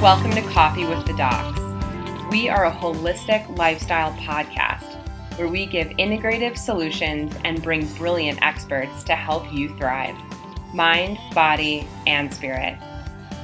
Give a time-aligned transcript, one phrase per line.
[0.00, 1.58] Welcome to Coffee with the Docs.
[2.30, 4.94] We are a holistic lifestyle podcast
[5.36, 10.14] where we give integrative solutions and bring brilliant experts to help you thrive
[10.72, 12.78] mind, body, and spirit.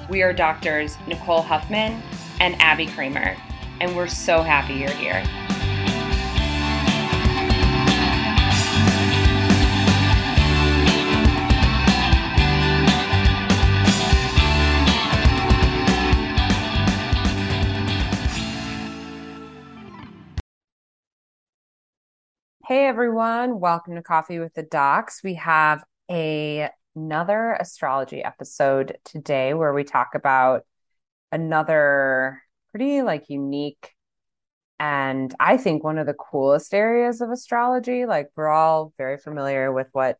[0.08, 2.00] We are doctors Nicole Huffman
[2.38, 3.36] and Abby Kramer,
[3.80, 5.24] and we're so happy you're here.
[22.74, 25.20] Hey everyone, welcome to Coffee with the Docs.
[25.22, 30.66] We have a, another astrology episode today where we talk about
[31.30, 32.42] another
[32.72, 33.92] pretty like unique
[34.80, 38.06] and I think one of the coolest areas of astrology.
[38.06, 40.18] Like we're all very familiar with what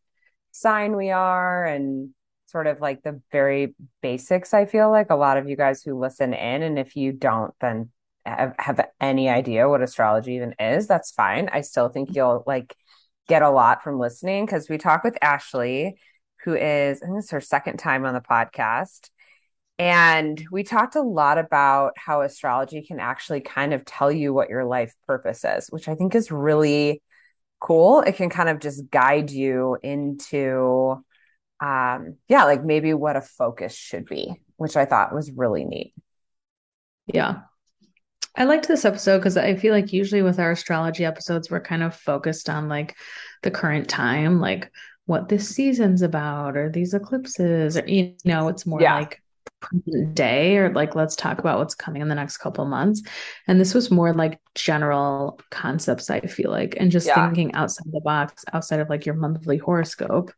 [0.51, 2.11] sign we are and
[2.45, 5.99] sort of like the very basics, I feel like a lot of you guys who
[5.99, 7.89] listen in and if you don't then
[8.25, 11.49] have, have any idea what astrology even is, that's fine.
[11.51, 12.75] I still think you'll like
[13.27, 15.97] get a lot from listening because we talk with Ashley,
[16.43, 19.09] who is, I think it's her second time on the podcast.
[19.77, 24.49] And we talked a lot about how astrology can actually kind of tell you what
[24.49, 27.01] your life purpose is, which I think is really
[27.59, 28.01] cool.
[28.01, 31.03] It can kind of just guide you into,
[31.59, 35.93] um, yeah, like maybe what a focus should be, which I thought was really neat.
[37.07, 37.41] Yeah,
[38.37, 41.83] I liked this episode because I feel like usually with our astrology episodes, we're kind
[41.83, 42.95] of focused on like
[43.43, 44.71] the current time, like
[45.05, 48.95] what this season's about or these eclipses, or you know, it's more yeah.
[48.95, 49.21] like
[50.13, 53.01] day or like let's talk about what's coming in the next couple months.
[53.47, 57.25] And this was more like general concepts, I feel like, and just yeah.
[57.25, 60.31] thinking outside the box, outside of like your monthly horoscope.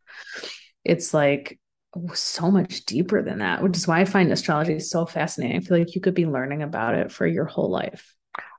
[0.84, 1.60] It's like
[2.14, 5.58] so much deeper than that, which is why I find astrology so fascinating.
[5.58, 8.14] I feel like you could be learning about it for your whole life.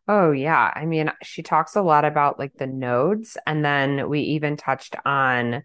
[0.08, 0.72] Oh, yeah.
[0.74, 3.36] I mean, she talks a lot about like the nodes.
[3.46, 5.64] And then we even touched on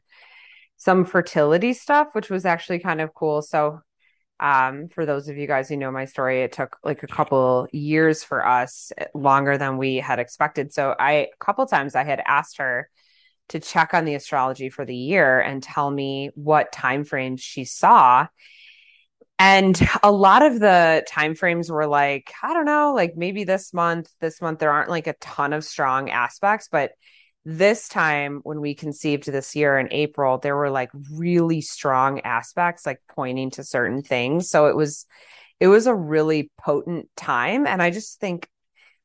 [0.76, 3.42] some fertility stuff, which was actually kind of cool.
[3.42, 3.80] So,
[4.40, 7.68] um, for those of you guys who know my story, it took like a couple
[7.72, 10.74] years for us, longer than we had expected.
[10.74, 12.90] So, I, a couple times I had asked her,
[13.50, 17.66] to check on the astrology for the year and tell me what time frames she
[17.66, 18.28] saw.
[19.40, 23.74] And a lot of the time frames were like i don't know like maybe this
[23.74, 26.92] month this month there aren't like a ton of strong aspects but
[27.46, 32.86] this time when we conceived this year in april there were like really strong aspects
[32.86, 34.50] like pointing to certain things.
[34.50, 35.06] So it was
[35.60, 37.68] it was a really potent time.
[37.68, 38.48] And i just think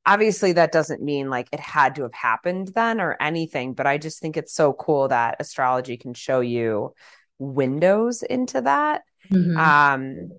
[0.08, 3.98] obviously that doesn't mean like it had to have happened then or anything but i
[3.98, 6.94] just think it's so cool that astrology can show you
[7.38, 9.56] windows into that mm-hmm.
[9.58, 10.30] um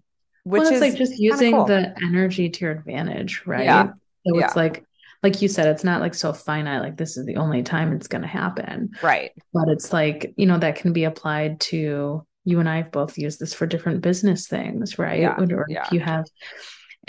[0.44, 1.66] which well, is like just using cool.
[1.66, 3.92] the energy to your advantage right yeah.
[4.26, 4.46] so yeah.
[4.46, 4.84] it's like
[5.22, 8.08] like you said it's not like so finite like this is the only time it's
[8.08, 12.60] going to happen right but it's like you know that can be applied to you
[12.60, 15.36] and i have both used this for different business things right yeah.
[15.38, 15.84] or yeah.
[15.86, 16.26] if you have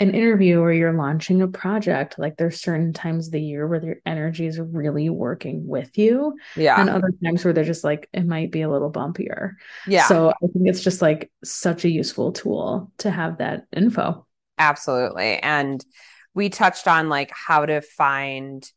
[0.01, 3.79] an interview or you're launching a project, like there's certain times of the year where
[3.79, 6.35] their energy is really working with you.
[6.55, 6.81] Yeah.
[6.81, 9.53] And other times where they're just like, it might be a little bumpier.
[9.85, 10.07] Yeah.
[10.07, 14.25] So I think it's just like such a useful tool to have that info.
[14.57, 15.37] Absolutely.
[15.37, 15.85] And
[16.33, 18.67] we touched on like how to find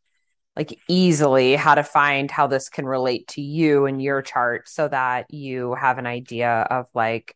[0.57, 4.87] like easily how to find how this can relate to you and your chart so
[4.89, 7.35] that you have an idea of like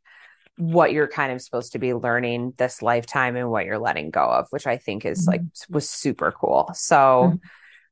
[0.59, 4.25] what you're kind of supposed to be learning this lifetime and what you're letting go
[4.25, 5.31] of, which I think is mm-hmm.
[5.31, 6.71] like was super cool.
[6.75, 7.39] So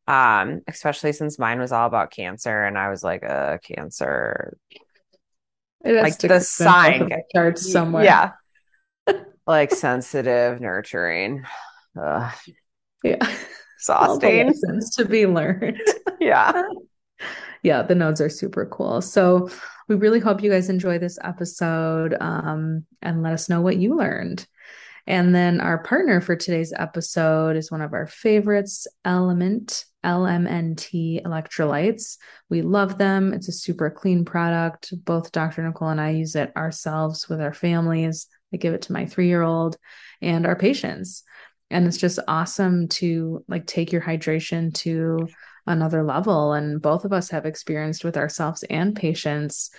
[0.07, 0.13] mm-hmm.
[0.13, 4.59] um especially since mine was all about cancer and I was like uh cancer
[5.85, 8.05] like the sign charts somewhere.
[8.05, 8.33] Yeah.
[9.47, 11.45] like sensitive, nurturing.
[12.01, 12.33] Ugh.
[13.05, 13.37] Yeah.
[13.79, 14.53] Exhausting.
[14.97, 15.81] to be learned.
[16.21, 16.63] yeah.
[17.63, 19.03] Yeah, the nodes are super cool.
[19.03, 19.49] So
[19.89, 23.97] we really hope you guys enjoy this episode um, and let us know what you
[23.97, 24.47] learned.
[25.07, 32.17] And then our partner for today's episode is one of our favorites, Element LMNT electrolytes.
[32.49, 33.35] We love them.
[33.35, 34.95] It's a super clean product.
[35.05, 35.67] Both Dr.
[35.67, 38.29] Nicole and I use it ourselves with our families.
[38.55, 39.77] I give it to my three year old
[40.23, 41.25] and our patients.
[41.71, 45.29] And it's just awesome to like take your hydration to
[45.67, 49.71] another level and both of us have experienced with ourselves and patients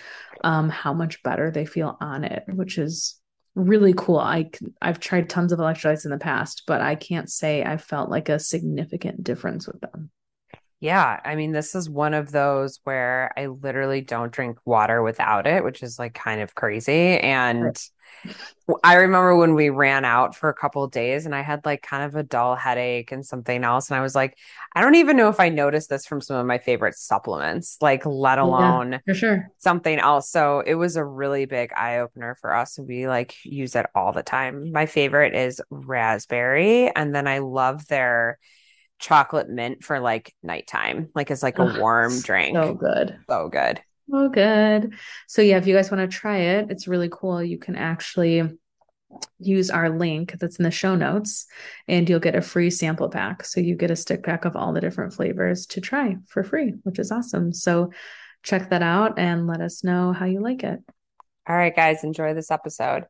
[0.44, 3.18] um, how much better they feel on it which is
[3.54, 4.18] really cool.
[4.18, 4.50] I
[4.80, 8.28] i've tried tons of electrolytes in the past but i can't say i felt like
[8.28, 10.10] a significant difference with them
[10.80, 15.46] Yeah, I mean, this is one of those where I literally don't drink water without
[15.46, 17.18] it, which is like kind of crazy.
[17.18, 17.76] And
[18.84, 21.82] I remember when we ran out for a couple of days and I had like
[21.82, 23.90] kind of a dull headache and something else.
[23.90, 24.36] And I was like,
[24.74, 28.06] I don't even know if I noticed this from some of my favorite supplements, like
[28.06, 29.50] let alone yeah, for sure.
[29.56, 30.30] something else.
[30.30, 32.78] So it was a really big eye opener for us.
[32.78, 34.70] We like use it all the time.
[34.70, 36.90] My favorite is raspberry.
[36.94, 38.38] And then I love their
[38.98, 42.56] chocolate mint for like nighttime, like it's like a warm drink.
[42.56, 43.18] So good.
[43.28, 43.80] So good.
[44.12, 44.94] Oh, good.
[45.26, 47.42] So, yeah, if you guys want to try it, it's really cool.
[47.42, 48.42] You can actually
[49.38, 51.46] use our link that's in the show notes
[51.88, 53.44] and you'll get a free sample pack.
[53.44, 56.74] So, you get a stick pack of all the different flavors to try for free,
[56.84, 57.52] which is awesome.
[57.52, 57.92] So,
[58.42, 60.80] check that out and let us know how you like it.
[61.46, 63.04] All right, guys, enjoy this episode.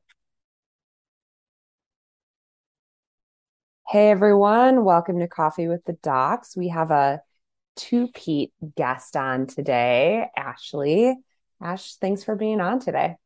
[3.90, 4.84] Hey, everyone.
[4.84, 6.58] Welcome to Coffee with the Docs.
[6.58, 7.22] We have a
[7.74, 11.16] two Pete guest on today, Ashley.
[11.58, 13.16] Ash, thanks for being on today.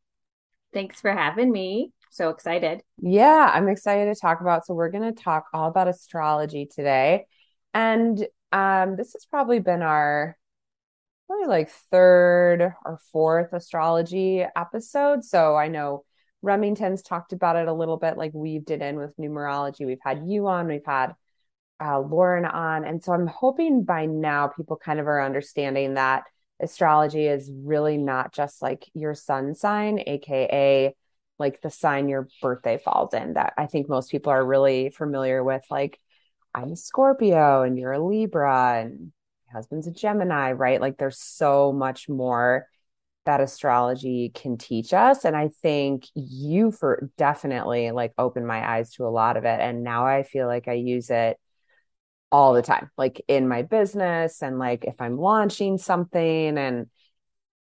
[0.72, 1.90] Thanks for having me.
[2.12, 2.82] So excited.
[2.98, 4.64] Yeah, I'm excited to talk about.
[4.64, 7.26] So we're going to talk all about astrology today.
[7.74, 10.38] And um, this has probably been our
[11.26, 15.24] probably like third or fourth astrology episode.
[15.24, 16.04] So I know
[16.42, 19.86] Remington's talked about it a little bit, like weaved it in with numerology.
[19.86, 21.14] We've had you on, we've had
[21.82, 22.84] uh, Lauren on.
[22.84, 26.24] And so I'm hoping by now people kind of are understanding that
[26.60, 30.94] astrology is really not just like your sun sign, AKA
[31.38, 33.34] like the sign your birthday falls in.
[33.34, 35.64] That I think most people are really familiar with.
[35.70, 35.98] Like,
[36.54, 39.12] I'm a Scorpio and you're a Libra and
[39.48, 40.80] my husband's a Gemini, right?
[40.80, 42.66] Like, there's so much more
[43.24, 48.92] that astrology can teach us and i think you for definitely like opened my eyes
[48.92, 51.38] to a lot of it and now i feel like i use it
[52.32, 56.86] all the time, like in my business and like if I'm launching something and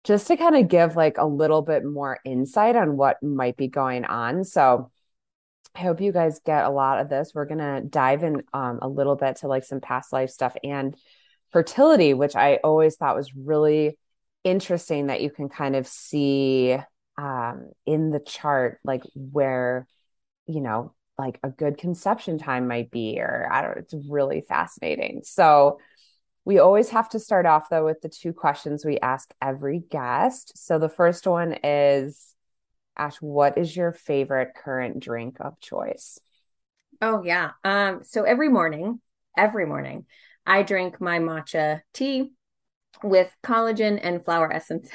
[0.06, 3.68] just to kind of give like a little bit more insight on what might be
[3.68, 4.46] going on.
[4.46, 4.90] So
[5.75, 7.34] I hope you guys get a lot of this.
[7.36, 10.56] We're going to dive in um, a little bit to like some past life stuff
[10.63, 10.96] and
[11.52, 13.98] fertility, which I always thought was really
[14.44, 16.78] interesting that you can kind of see
[17.18, 19.88] um, in the chart, like where,
[20.48, 25.22] you know, like a good conception time might be or i don't it's really fascinating.
[25.24, 25.80] So
[26.44, 30.58] we always have to start off though with the two questions we ask every guest.
[30.58, 32.34] So the first one is
[32.98, 36.20] ash what is your favorite current drink of choice?
[37.02, 37.52] Oh yeah.
[37.64, 39.00] Um so every morning
[39.38, 40.06] every morning
[40.46, 42.32] i drink my matcha tea
[43.04, 44.92] with collagen and flower essences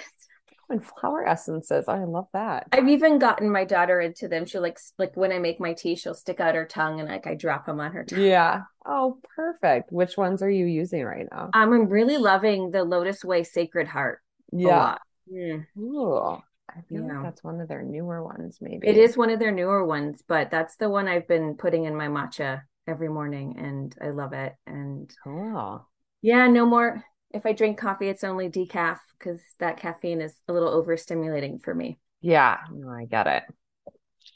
[0.69, 1.89] and flower essences.
[1.89, 2.67] I love that.
[2.73, 4.47] I've even gotten my daughter into them.
[4.47, 7.27] She likes like when I make my tea, she'll stick out her tongue and like
[7.27, 8.21] I drop them on her tongue.
[8.21, 8.63] Yeah.
[8.85, 9.93] Oh, perfect.
[9.93, 11.51] Which ones are you using right now?
[11.55, 14.21] Um, I'm really loving the LotusWei Sacred Heart.
[14.53, 14.99] Yeah.
[15.33, 15.67] Mm.
[15.79, 16.39] Ooh.
[16.69, 17.15] I feel yeah.
[17.15, 18.87] like that's one of their newer ones, maybe.
[18.87, 21.97] It is one of their newer ones, but that's the one I've been putting in
[21.97, 24.55] my matcha every morning and I love it.
[24.67, 25.89] And cool.
[26.23, 27.05] Yeah, no more
[27.37, 31.75] if I drink coffee, it's only decaf because that caffeine is a little overstimulating for
[31.75, 31.99] me.
[32.21, 33.43] Yeah, no, I get it.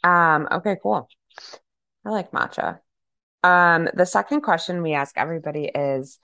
[0.05, 1.09] Um, okay, cool.
[2.05, 2.79] I like matcha.
[3.43, 6.19] Um, the second question we ask everybody is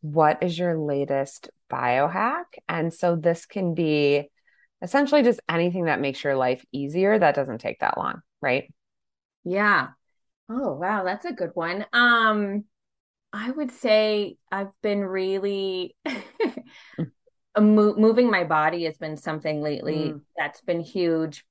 [0.00, 2.44] what is your latest biohack?
[2.68, 4.30] And so this can be
[4.80, 8.72] essentially just anything that makes your life easier that doesn't take that long, right?
[9.44, 9.88] Yeah.
[10.48, 11.86] Oh, wow, that's a good one.
[11.92, 12.64] Um
[13.32, 15.96] I would say I've been really
[17.58, 20.20] mo- moving my body has been something lately mm.
[20.36, 21.44] that's been huge.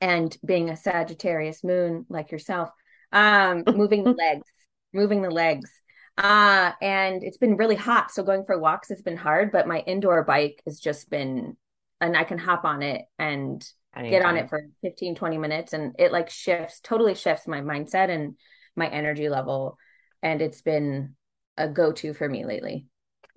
[0.00, 2.70] And being a Sagittarius moon like yourself,
[3.12, 4.46] um, moving the legs,
[4.92, 5.70] moving the legs.
[6.16, 8.10] Uh, and it's been really hot.
[8.10, 11.56] So going for walks has been hard, but my indoor bike has just been,
[12.00, 15.72] and I can hop on it and get on it for 15, 20 minutes.
[15.72, 18.36] And it like shifts, totally shifts my mindset and
[18.76, 19.78] my energy level
[20.24, 21.14] and it's been
[21.56, 22.86] a go-to for me lately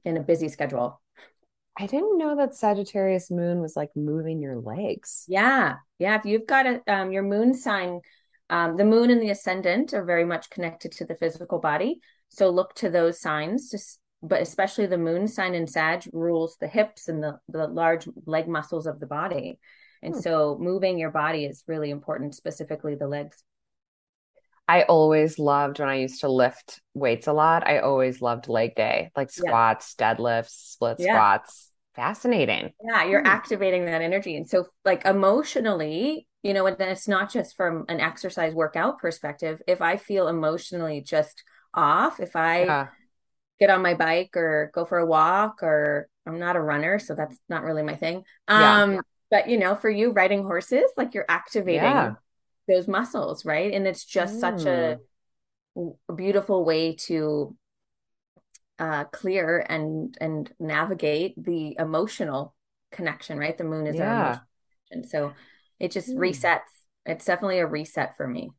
[0.05, 0.99] in a busy schedule.
[1.77, 5.25] I didn't know that Sagittarius moon was like moving your legs.
[5.27, 5.75] Yeah.
[5.99, 6.15] Yeah.
[6.15, 7.99] If you've got a um, your moon sign,
[8.49, 11.99] um, the moon and the ascendant are very much connected to the physical body.
[12.29, 16.67] So look to those signs, just but especially the moon sign in Sag rules the
[16.67, 19.59] hips and the, the large leg muscles of the body.
[20.01, 20.21] And hmm.
[20.21, 23.43] so moving your body is really important, specifically the legs.
[24.67, 27.65] I always loved when I used to lift weights a lot.
[27.65, 30.13] I always loved leg day, like squats, yeah.
[30.13, 31.13] deadlifts, split yeah.
[31.13, 31.71] squats.
[31.95, 32.73] Fascinating.
[32.83, 33.27] Yeah, you're mm.
[33.27, 34.35] activating that energy.
[34.35, 38.99] And so, like, emotionally, you know, and then it's not just from an exercise workout
[38.99, 39.61] perspective.
[39.67, 41.43] If I feel emotionally just
[41.73, 42.87] off, if I, yeah.
[43.59, 47.15] get on my bike or go for a walk or I'm not a runner, so
[47.15, 48.23] that's not really my thing.
[48.47, 52.15] Um, but you know, for you riding horses, like you're activating.
[52.67, 53.73] Those muscles, right?
[53.73, 54.39] And it's just mm.
[54.39, 54.99] such a,
[56.15, 57.55] beautiful way to
[58.79, 62.55] uh, clear and and navigate the emotional
[62.91, 63.57] connection, right?
[63.57, 64.39] The moon is yeah.
[64.91, 65.33] and so
[65.79, 66.17] it just mm.
[66.17, 66.61] resets.
[67.05, 68.49] It's definitely a reset for me.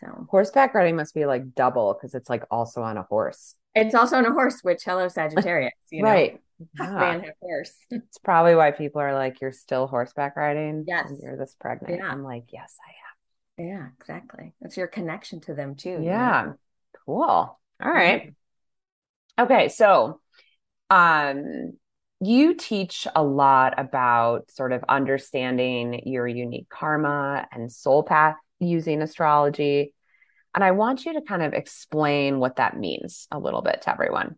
[0.00, 3.54] So horseback riding must be like double because it's like also on a horse.
[3.74, 6.10] It's also on a horse, which hello Sagittarius, you know?
[6.10, 6.40] right?
[6.80, 7.20] Yeah.
[7.40, 7.74] Horse.
[7.90, 11.98] it's probably why people are like, "You're still horseback riding." Yes, you're this pregnant.
[11.98, 12.08] Yeah.
[12.08, 13.05] I'm like, yes, I am.
[13.58, 14.54] Yeah, exactly.
[14.60, 16.00] It's your connection to them too.
[16.02, 16.54] Yeah, you know?
[17.04, 17.24] cool.
[17.24, 18.22] All right.
[18.22, 19.44] mm-hmm.
[19.44, 20.20] Okay, so
[20.88, 21.72] um
[22.20, 29.02] you teach a lot about sort of understanding your unique karma and soul path using
[29.02, 29.92] astrology.
[30.54, 33.90] And I want you to kind of explain what that means a little bit to
[33.90, 34.36] everyone.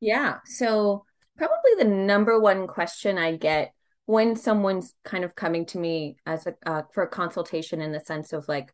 [0.00, 0.38] Yeah.
[0.46, 1.04] So,
[1.36, 3.74] probably the number one question I get
[4.08, 8.00] when someone's kind of coming to me as a uh, for a consultation in the
[8.00, 8.72] sense of like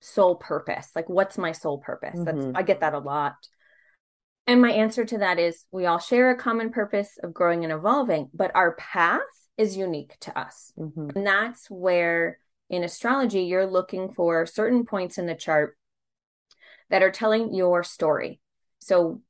[0.00, 2.18] soul purpose, like what's my soul purpose?
[2.18, 2.24] Mm-hmm.
[2.24, 3.34] That's I get that a lot.
[4.46, 7.72] And my answer to that is we all share a common purpose of growing and
[7.72, 9.20] evolving, but our path
[9.58, 10.72] is unique to us.
[10.78, 11.10] Mm-hmm.
[11.16, 12.38] And that's where
[12.70, 15.76] in astrology you're looking for certain points in the chart
[16.88, 18.40] that are telling your story.
[18.78, 19.20] So,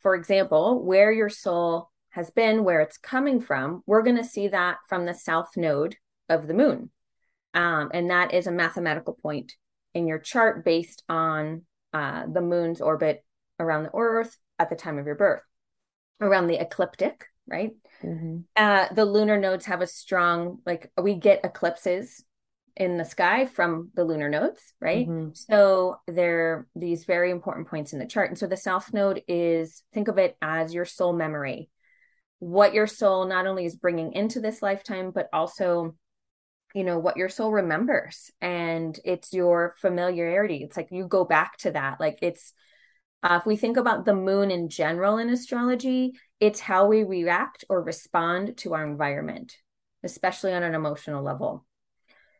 [0.00, 4.48] for example, where your soul has been, where it's coming from, we're going to see
[4.48, 5.96] that from the south node
[6.28, 6.90] of the moon.
[7.54, 9.52] Um, and that is a mathematical point
[9.94, 11.62] in your chart based on
[11.92, 13.24] uh, the moon's orbit
[13.58, 15.42] around the earth at the time of your birth
[16.20, 18.38] around the ecliptic right mm-hmm.
[18.56, 22.24] uh, the lunar nodes have a strong like we get eclipses
[22.76, 25.30] in the sky from the lunar nodes right mm-hmm.
[25.34, 29.82] so they're these very important points in the chart and so the south node is
[29.92, 31.68] think of it as your soul memory
[32.40, 35.94] what your soul not only is bringing into this lifetime but also
[36.74, 41.56] you know what your soul remembers and it's your familiarity it's like you go back
[41.58, 42.52] to that like it's
[43.22, 47.64] uh, if we think about the moon in general in astrology, it's how we react
[47.68, 49.56] or respond to our environment,
[50.02, 51.66] especially on an emotional level.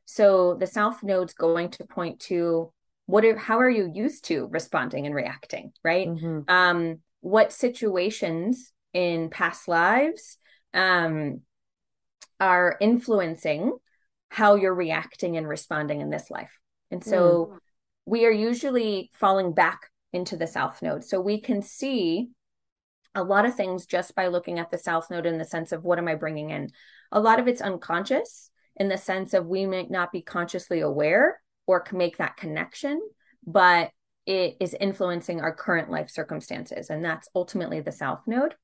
[0.06, 2.72] So the south node's going to point to
[3.06, 6.08] what are, how are you used to responding and reacting, right?
[6.08, 6.40] Mm-hmm.
[6.48, 10.36] Um, what situations in past lives
[10.74, 11.40] um,
[12.38, 13.76] are influencing
[14.28, 16.52] how you're reacting and responding in this life.
[16.90, 17.58] And so mm.
[18.06, 19.80] we are usually falling back
[20.12, 21.04] into the south node.
[21.04, 22.30] So we can see
[23.14, 25.84] a lot of things just by looking at the south node in the sense of
[25.84, 26.70] what am I bringing in?
[27.12, 31.40] A lot of it's unconscious in the sense of we may not be consciously aware
[31.66, 33.00] or can make that connection,
[33.46, 33.90] but
[34.26, 36.88] it is influencing our current life circumstances.
[36.88, 38.54] And that's ultimately the south node.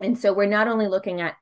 [0.00, 1.36] And so we're not only looking at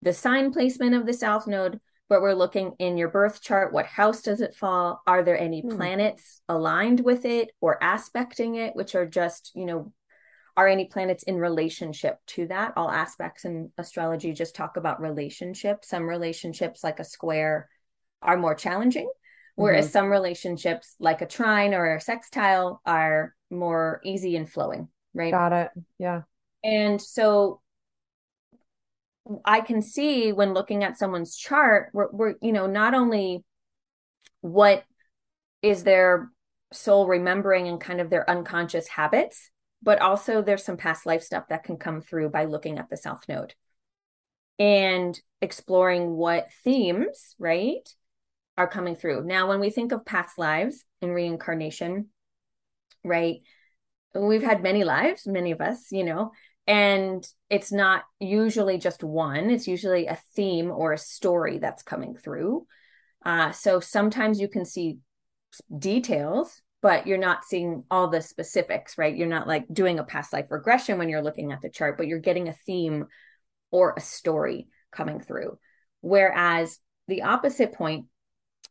[0.00, 3.86] the sign placement of the south node, but we're looking in your birth chart what
[3.86, 5.02] house does it fall?
[5.06, 5.74] Are there any mm.
[5.74, 9.92] planets aligned with it or aspecting it which are just you know
[10.54, 12.74] are any planets in relationship to that?
[12.76, 17.70] All aspects in astrology just talk about relationships some relationships like a square
[18.20, 19.10] are more challenging
[19.54, 19.92] whereas mm-hmm.
[19.92, 25.32] some relationships like a trine or a sextile are more easy and flowing right?
[25.32, 25.70] Got it.
[25.98, 26.22] Yeah.
[26.64, 27.60] And so
[29.44, 33.44] I can see when looking at someone's chart, we're, we're, you know, not only
[34.40, 34.84] what
[35.62, 36.30] is their
[36.72, 39.50] soul remembering and kind of their unconscious habits,
[39.82, 42.96] but also there's some past life stuff that can come through by looking at the
[42.96, 43.54] South Node
[44.58, 47.88] and exploring what themes, right,
[48.56, 49.24] are coming through.
[49.24, 52.08] Now, when we think of past lives and reincarnation,
[53.04, 53.40] right,
[54.14, 56.32] we've had many lives, many of us, you know,
[56.66, 62.14] and it's not usually just one it's usually a theme or a story that's coming
[62.14, 62.66] through.
[63.24, 64.98] Uh, so sometimes you can see
[65.78, 69.16] details but you're not seeing all the specifics right?
[69.16, 72.06] You're not like doing a past life regression when you're looking at the chart but
[72.06, 73.06] you're getting a theme
[73.70, 75.58] or a story coming through.
[76.00, 76.78] Whereas
[77.08, 78.06] the opposite point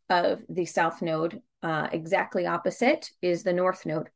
[0.09, 4.09] of the south node uh, exactly opposite is the north node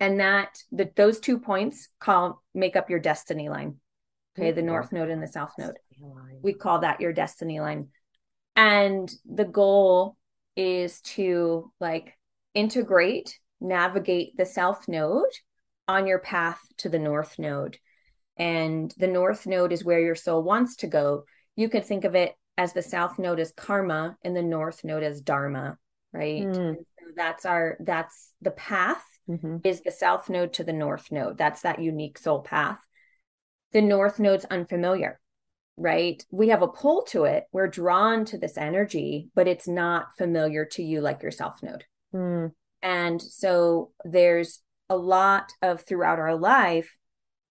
[0.00, 3.76] and that the, those two points call make up your destiny line.
[4.36, 5.78] Okay the north node and the south node.
[6.42, 7.88] We call that your destiny line.
[8.56, 10.16] And the goal
[10.56, 12.16] is to like
[12.54, 15.32] integrate navigate the south node
[15.88, 17.78] on your path to the north node.
[18.36, 21.24] And the north node is where your soul wants to go.
[21.56, 25.04] You can think of it as the south node as karma and the north node
[25.04, 25.78] as dharma
[26.14, 26.44] right?
[26.44, 26.76] Mm.
[26.76, 29.58] so that's our that's the path mm-hmm.
[29.64, 31.38] is the south node to the north node.
[31.38, 32.78] That's that unique soul path.
[33.72, 35.20] The north node's unfamiliar,
[35.76, 36.24] right?
[36.30, 37.44] We have a pull to it.
[37.52, 41.84] We're drawn to this energy, but it's not familiar to you like your south node.
[42.14, 42.52] Mm.
[42.82, 46.96] And so there's a lot of throughout our life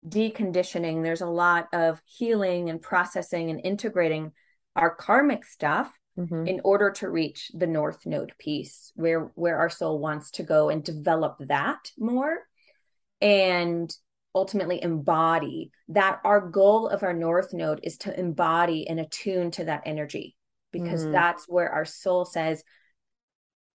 [0.08, 1.02] deconditioning.
[1.02, 4.32] There's a lot of healing and processing and integrating
[4.74, 6.46] our karmic stuff mm-hmm.
[6.46, 10.68] in order to reach the north node piece where where our soul wants to go
[10.68, 12.38] and develop that more
[13.20, 13.94] and
[14.34, 19.64] ultimately embody that our goal of our north node is to embody and attune to
[19.64, 20.36] that energy
[20.72, 21.12] because mm-hmm.
[21.12, 22.62] that's where our soul says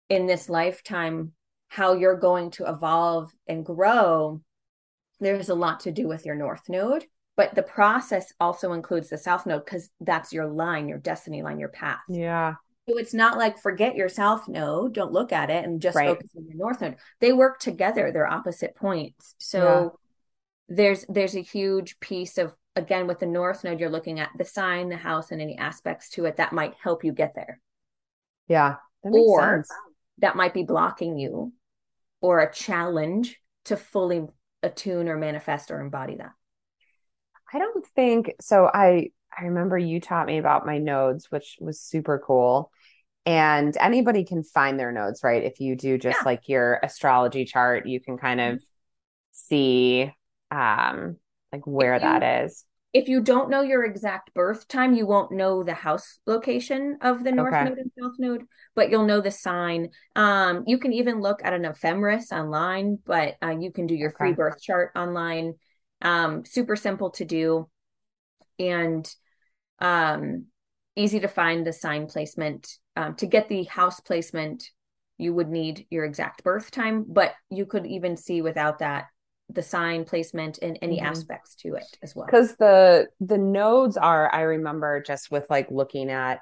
[0.09, 1.33] in this lifetime
[1.69, 4.41] how you're going to evolve and grow
[5.21, 7.05] there's a lot to do with your north node
[7.41, 11.59] but the process also includes the south node because that's your line your destiny line
[11.59, 12.57] your path yeah
[12.87, 16.09] so it's not like forget your south node don't look at it and just right.
[16.09, 19.97] focus on your north node they work together they're opposite points so
[20.69, 20.77] yeah.
[20.77, 24.45] there's there's a huge piece of again with the north node you're looking at the
[24.45, 27.59] sign the house and any aspects to it that might help you get there
[28.49, 29.71] yeah or sense.
[30.19, 31.55] that might be blocking you
[32.21, 34.27] or a challenge to fully
[34.63, 36.33] attune or manifest or embody that
[37.53, 38.71] I don't think so.
[38.73, 42.71] I I remember you taught me about my nodes, which was super cool.
[43.27, 45.43] And anybody can find their nodes, right?
[45.43, 46.25] If you do just yeah.
[46.25, 48.63] like your astrology chart, you can kind of
[49.33, 50.13] see
[50.51, 51.17] um
[51.53, 52.65] like where you, that is.
[52.93, 57.23] If you don't know your exact birth time, you won't know the house location of
[57.23, 57.65] the north okay.
[57.65, 59.91] node and south node, but you'll know the sign.
[60.17, 64.11] Um, you can even look at an ephemeris online, but uh, you can do your
[64.11, 64.17] okay.
[64.19, 65.55] free birth chart online
[66.03, 67.69] um, super simple to do
[68.59, 69.13] and
[69.81, 70.47] um,
[70.97, 72.69] easy to find the sign placement.
[72.97, 74.71] Um, to get the house placement,
[75.17, 79.07] you would need your exact birth time, but you could even see without that
[79.49, 81.07] the sign placement and any mm-hmm.
[81.07, 82.27] aspects to it as well.
[82.27, 86.41] Because the the nodes are, I remember just with like looking at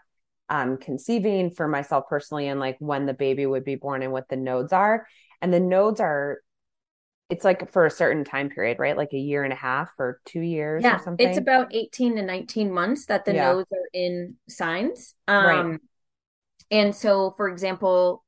[0.50, 4.28] um conceiving for myself personally and like when the baby would be born and what
[4.28, 5.06] the nodes are.
[5.40, 6.38] And the nodes are
[7.30, 8.96] it's like for a certain time period, right?
[8.96, 11.28] Like a year and a half or two years yeah, or something.
[11.28, 13.52] It's about 18 to 19 months that the yeah.
[13.52, 15.14] nodes are in signs.
[15.26, 15.80] Um, right.
[16.70, 18.24] And so, for example,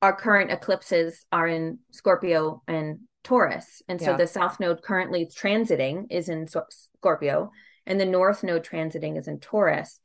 [0.00, 3.82] our current eclipses are in Scorpio and Taurus.
[3.88, 4.16] And so yeah.
[4.16, 7.50] the south node currently transiting is in Scorpio
[7.86, 10.00] and the north node transiting is in Taurus.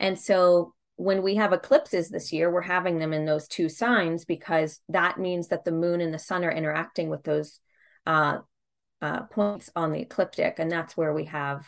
[0.00, 4.24] And so when we have eclipses this year, we're having them in those two signs
[4.24, 7.60] because that means that the moon and the sun are interacting with those
[8.08, 8.38] uh,
[9.02, 11.64] uh, points on the ecliptic, and that's where we have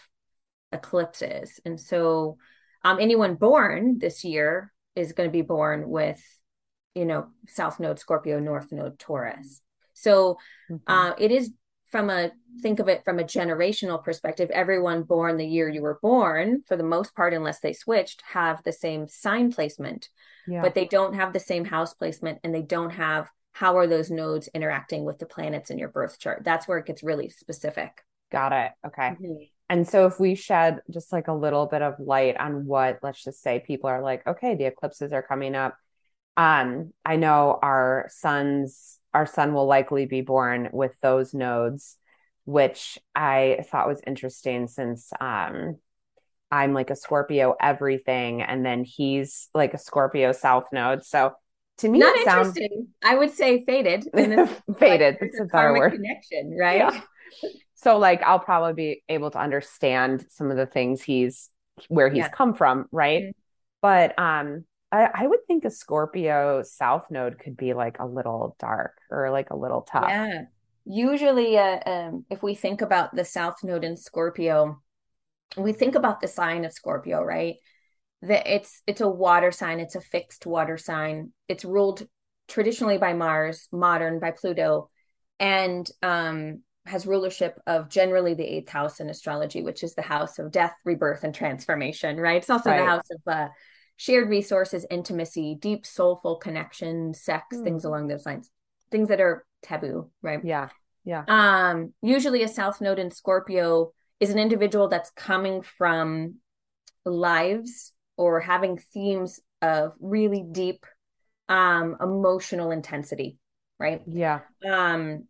[0.72, 1.60] eclipses.
[1.64, 2.38] And so,
[2.82, 6.20] um, anyone born this year is going to be born with,
[6.94, 9.60] you know, South Node Scorpio, North Node Taurus.
[9.92, 10.38] So,
[10.70, 10.92] mm-hmm.
[10.92, 11.52] uh, it is
[11.90, 12.30] from a
[12.62, 16.76] think of it from a generational perspective everyone born the year you were born for
[16.76, 20.08] the most part unless they switched have the same sign placement
[20.46, 20.62] yeah.
[20.62, 24.10] but they don't have the same house placement and they don't have how are those
[24.10, 26.42] nodes interacting with the planets in your birth chart?
[26.44, 28.04] That's where it gets really specific.
[28.30, 28.72] Got it.
[28.86, 29.10] Okay.
[29.10, 29.44] Mm-hmm.
[29.68, 33.22] And so if we shed just like a little bit of light on what, let's
[33.22, 35.76] just say people are like, okay, the eclipses are coming up.
[36.36, 41.96] Um, I know our sons, our son will likely be born with those nodes,
[42.44, 45.76] which I thought was interesting since um
[46.50, 51.04] I'm like a Scorpio everything, and then he's like a Scorpio South node.
[51.04, 51.34] So
[51.80, 52.56] to me not sounds...
[52.56, 52.88] interesting.
[53.02, 54.48] I would say fated faded.
[54.78, 55.92] like, it's a better word.
[55.92, 56.78] connection right?
[56.78, 57.50] Yeah.
[57.74, 61.50] so like i'll probably be able to understand some of the things he's
[61.88, 62.28] where he's yeah.
[62.28, 63.22] come from right?
[63.22, 63.30] Mm-hmm.
[63.82, 68.56] but um I, I would think a scorpio south node could be like a little
[68.58, 70.06] dark or like a little tough.
[70.08, 70.46] Yeah.
[70.84, 74.82] Usually uh, um, if we think about the south node in scorpio
[75.56, 77.56] we think about the sign of scorpio right
[78.22, 81.32] that it's it's a water sign it's a fixed water sign.
[81.48, 82.06] It's ruled
[82.48, 84.90] traditionally by mars modern by pluto
[85.38, 90.38] and um has rulership of generally the eighth house in astrology which is the house
[90.38, 92.38] of death rebirth and transformation right?
[92.38, 92.80] It's also right.
[92.80, 93.48] the house of uh,
[93.96, 97.64] shared resources intimacy deep soulful connection sex mm.
[97.64, 98.50] things along those lines.
[98.90, 100.40] Things that are taboo right?
[100.44, 100.68] Yeah
[101.04, 101.24] yeah.
[101.28, 106.36] Um usually a south node in scorpio is an individual that's coming from
[107.04, 110.84] lives or having themes of really deep
[111.48, 113.38] um emotional intensity
[113.78, 115.24] right yeah um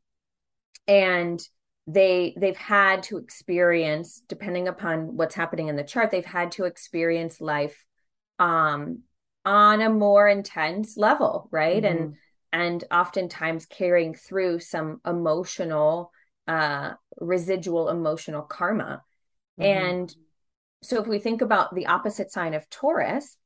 [0.86, 1.40] and
[1.86, 6.64] they they've had to experience depending upon what's happening in the chart they've had to
[6.64, 7.84] experience life
[8.38, 9.00] um
[9.44, 12.02] on a more intense level right mm-hmm.
[12.02, 12.14] and
[12.52, 16.12] and oftentimes carrying through some emotional
[16.46, 19.02] uh residual emotional karma
[19.58, 19.62] mm-hmm.
[19.62, 20.14] and
[20.82, 23.36] so if we think about the opposite sign of taurus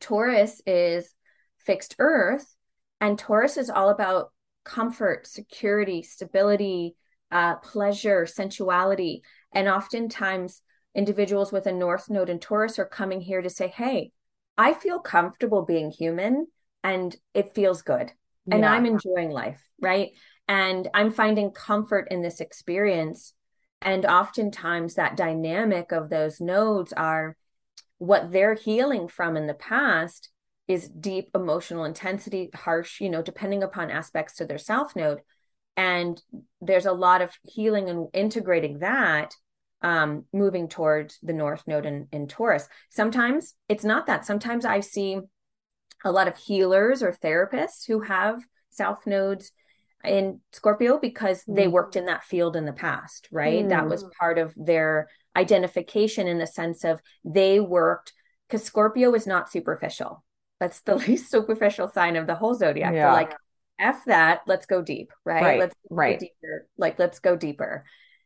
[0.00, 1.14] taurus is
[1.58, 2.54] fixed earth
[3.00, 4.32] and taurus is all about
[4.64, 6.94] comfort security stability
[7.30, 10.62] uh, pleasure sensuality and oftentimes
[10.94, 14.10] individuals with a north node in taurus are coming here to say hey
[14.58, 16.46] i feel comfortable being human
[16.82, 18.12] and it feels good
[18.50, 18.72] and yeah.
[18.72, 20.10] I'm enjoying life, right?
[20.48, 23.32] And I'm finding comfort in this experience.
[23.82, 27.36] And oftentimes, that dynamic of those nodes are
[27.98, 30.30] what they're healing from in the past
[30.68, 35.20] is deep emotional intensity, harsh, you know, depending upon aspects to their south node.
[35.76, 36.20] And
[36.60, 39.34] there's a lot of healing and integrating that
[39.82, 42.68] um, moving towards the north node in, in Taurus.
[42.90, 44.26] Sometimes it's not that.
[44.26, 45.20] Sometimes I see
[46.04, 49.52] a lot of healers or therapists who have south nodes
[50.04, 51.72] in Scorpio because they mm.
[51.72, 53.64] worked in that field in the past, right?
[53.64, 53.68] Mm.
[53.68, 54.10] That was mm.
[54.18, 58.12] part of their identification in the sense of they worked
[58.48, 60.24] because Scorpio is not superficial.
[60.58, 62.94] That's the least superficial sign of the whole zodiac.
[62.94, 63.12] Yeah.
[63.12, 63.34] like,
[63.78, 65.42] F that, let's go deep, right?
[65.42, 65.58] right.
[65.58, 66.18] Let's right.
[66.18, 66.66] deeper.
[66.76, 67.84] Like, let's go deeper.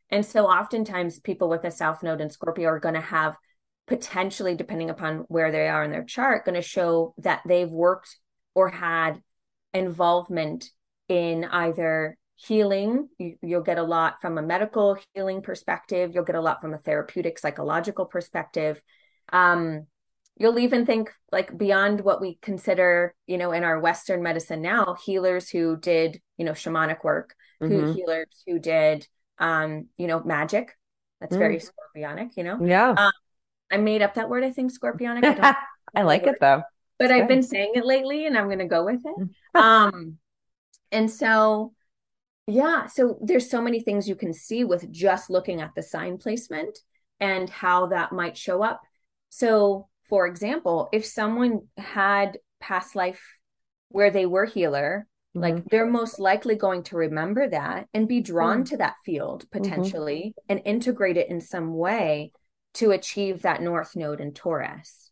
[0.09, 3.35] And so oftentimes people with a South Node in Scorpio are going to have
[3.87, 8.17] potentially, depending upon where they are in their chart, going to show that they've worked
[8.53, 9.21] or had
[9.73, 10.69] involvement
[11.07, 13.09] in either healing.
[13.17, 16.73] You, will get a lot from a medical healing perspective, you'll get a lot from
[16.73, 18.81] a therapeutic, psychological perspective.
[19.31, 19.87] Um,
[20.37, 24.97] you'll even think like beyond what we consider, you know, in our Western medicine now,
[25.03, 27.73] healers who did, you know, shamanic work, mm-hmm.
[27.73, 29.07] who healers who did,
[29.39, 30.77] um, you know, magic.
[31.21, 31.39] That's mm.
[31.39, 32.59] very scorpionic, you know?
[32.61, 32.89] Yeah.
[32.89, 33.11] Um,
[33.71, 35.23] I made up that word, I think, scorpionic.
[35.23, 35.55] I,
[35.95, 36.63] I like it though.
[36.99, 39.29] But I've been saying it lately and I'm going to go with it.
[39.55, 40.17] um,
[40.95, 41.73] and so,
[42.47, 46.17] yeah, so there's so many things you can see with just looking at the sign
[46.17, 46.79] placement
[47.19, 48.81] and how that might show up.
[49.29, 53.21] So, for example, if someone had past life
[53.89, 55.05] where they were healer,
[55.35, 55.41] mm-hmm.
[55.41, 58.71] like they're most likely going to remember that and be drawn mm-hmm.
[58.71, 59.61] to that field mm-hmm.
[59.61, 60.51] potentially mm-hmm.
[60.51, 62.31] and integrate it in some way
[62.75, 65.11] to achieve that north node in Taurus.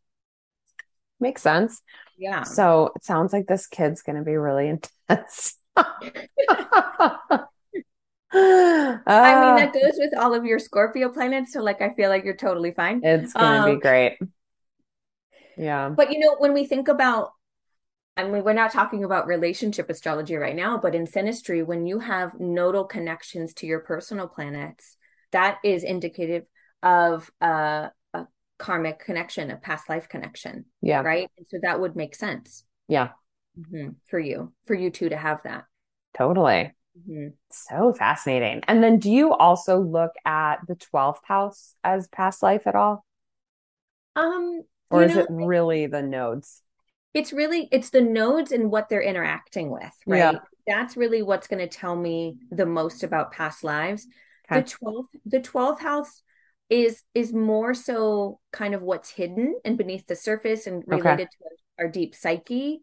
[1.19, 1.82] Makes sense.
[2.17, 2.43] Yeah.
[2.43, 4.67] So it sounds like this kid's going to be really
[5.10, 5.58] intense.
[5.76, 7.48] I
[8.34, 11.54] mean, that goes with all of your Scorpio planets.
[11.54, 13.02] So, like, I feel like you're totally fine.
[13.04, 14.18] It's going to um, be great.
[15.58, 15.90] Yeah.
[15.90, 17.32] But, you know, when we think about,
[18.18, 22.00] I mean, we're not talking about relationship astrology right now, but in synastry, when you
[22.00, 24.98] have nodal connections to your personal planets,
[25.32, 26.46] that is indicative
[26.82, 28.28] of uh, a
[28.60, 30.66] karmic connection, a past life connection.
[30.82, 31.02] Yeah.
[31.02, 31.30] Right.
[31.38, 32.64] And so that would make sense.
[32.88, 33.10] Yeah.
[33.60, 33.89] Mm-hmm.
[34.06, 35.66] For you, for you two to have that.
[36.16, 36.74] Totally.
[36.98, 37.30] Mm-hmm.
[37.52, 38.62] So fascinating.
[38.68, 43.06] And then do you also look at the 12th house as past life at all?
[44.16, 46.62] Um, or is know, it really the nodes?
[47.13, 50.34] It's really it's the nodes and what they're interacting with, right?
[50.34, 50.39] Yeah.
[50.68, 54.08] That's really what's going to tell me the most about past lives.
[54.52, 54.62] Okay.
[54.62, 56.22] The 12th the 12th house
[56.70, 61.24] is is more so kind of what's hidden and beneath the surface and related okay.
[61.24, 62.82] to our deep psyche.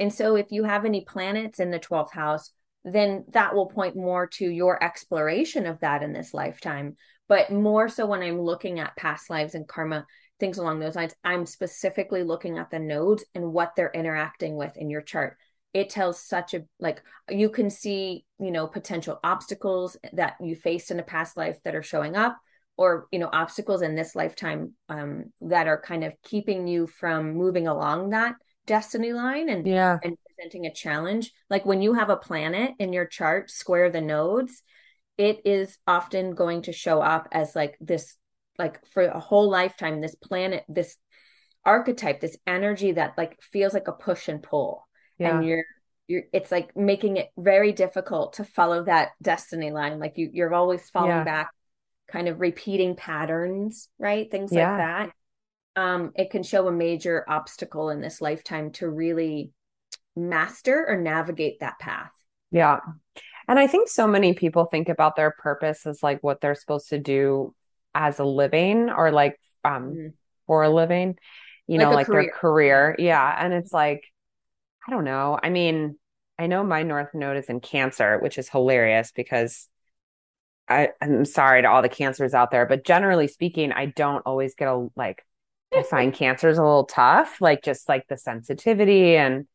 [0.00, 2.50] And so if you have any planets in the 12th house,
[2.84, 6.96] then that will point more to your exploration of that in this lifetime.
[7.28, 10.06] But more so when I'm looking at past lives and karma,
[10.40, 14.74] things along those lines, I'm specifically looking at the nodes and what they're interacting with
[14.78, 15.36] in your chart.
[15.74, 20.90] It tells such a like you can see, you know, potential obstacles that you faced
[20.90, 22.38] in a past life that are showing up
[22.76, 27.34] or you know obstacles in this lifetime um, that are kind of keeping you from
[27.34, 28.34] moving along that
[28.70, 32.92] destiny line and yeah and presenting a challenge like when you have a planet in
[32.92, 34.62] your chart square the nodes
[35.18, 38.14] it is often going to show up as like this
[38.60, 40.96] like for a whole lifetime this planet this
[41.64, 44.86] archetype this energy that like feels like a push and pull
[45.18, 45.36] yeah.
[45.36, 45.64] and you're
[46.06, 50.54] you're it's like making it very difficult to follow that destiny line like you you're
[50.54, 51.24] always falling yeah.
[51.24, 51.50] back
[52.10, 54.30] kind of repeating patterns, right?
[54.30, 54.70] Things yeah.
[54.70, 55.12] like that.
[55.80, 59.50] Um, it can show a major obstacle in this lifetime to really
[60.14, 62.10] master or navigate that path.
[62.50, 62.80] Yeah.
[63.48, 66.90] And I think so many people think about their purpose as like what they're supposed
[66.90, 67.54] to do
[67.94, 70.08] as a living or like um mm-hmm.
[70.46, 71.16] for a living,
[71.66, 72.22] you like know, like career.
[72.24, 72.96] their career.
[72.98, 73.34] Yeah.
[73.38, 74.04] And it's like,
[74.86, 75.38] I don't know.
[75.42, 75.96] I mean,
[76.38, 79.66] I know my North Node is in Cancer, which is hilarious because
[80.68, 84.54] I, I'm sorry to all the cancers out there, but generally speaking, I don't always
[84.54, 85.24] get a like
[85.76, 89.46] I find cancers a little tough, like just like the sensitivity and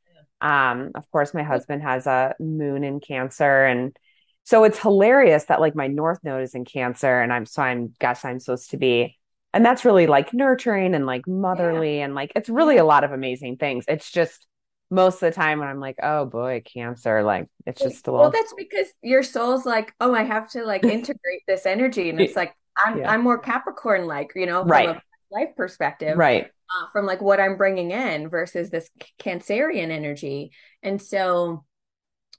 [0.42, 3.98] Um, of course, my husband has a moon in Cancer, and
[4.44, 7.94] so it's hilarious that like my North Node is in Cancer, and I'm so I'm
[8.00, 9.18] guess I'm supposed to be,
[9.54, 12.06] and that's really like nurturing and like motherly, yeah.
[12.06, 13.86] and like it's really a lot of amazing things.
[13.88, 14.46] It's just
[14.92, 18.26] most of the time when I'm like, oh boy, Cancer, like it's just a little.
[18.26, 22.20] Well, that's because your soul's like, oh, I have to like integrate this energy, and
[22.22, 22.54] it's like
[22.86, 23.12] I'm yeah.
[23.12, 24.98] I'm more Capricorn like, you know, right.
[25.36, 30.52] Life perspective, right uh, from like what I'm bringing in versus this Cancerian energy.
[30.84, 31.64] And so,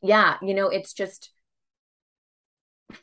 [0.02, 1.30] yeah, you know, it's just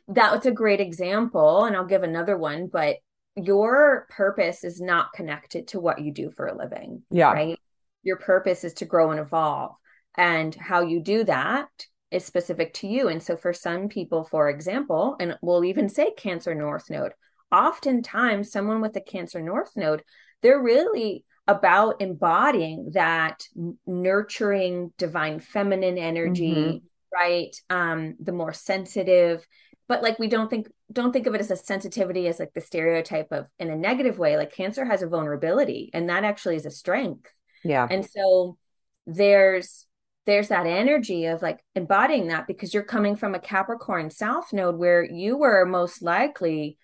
[0.07, 1.65] that was a great example.
[1.65, 2.97] And I'll give another one, but
[3.35, 7.03] your purpose is not connected to what you do for a living.
[7.09, 7.33] Yeah.
[7.33, 7.59] Right.
[8.03, 9.75] Your purpose is to grow and evolve.
[10.15, 11.69] And how you do that
[12.11, 13.07] is specific to you.
[13.07, 17.13] And so for some people, for example, and we'll even say Cancer North Node,
[17.53, 20.03] oftentimes someone with a Cancer North Node
[20.41, 23.43] they're really about embodying that
[23.85, 26.77] nurturing divine feminine energy mm-hmm.
[27.13, 27.55] right?
[27.69, 29.45] Um the more sensitive
[29.87, 32.61] but like we don't think don't think of it as a sensitivity as like the
[32.61, 36.65] stereotype of in a negative way like cancer has a vulnerability and that actually is
[36.65, 37.31] a strength.
[37.63, 37.87] Yeah.
[37.89, 38.57] And so
[39.05, 39.85] there's
[40.25, 44.77] there's that energy of like embodying that because you're coming from a capricorn south node
[44.77, 46.77] where you were most likely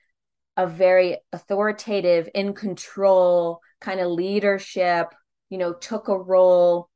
[0.59, 5.07] a very authoritative, in control kind of leadership,
[5.49, 6.89] you know, took a role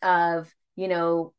[0.00, 1.32] of, you know,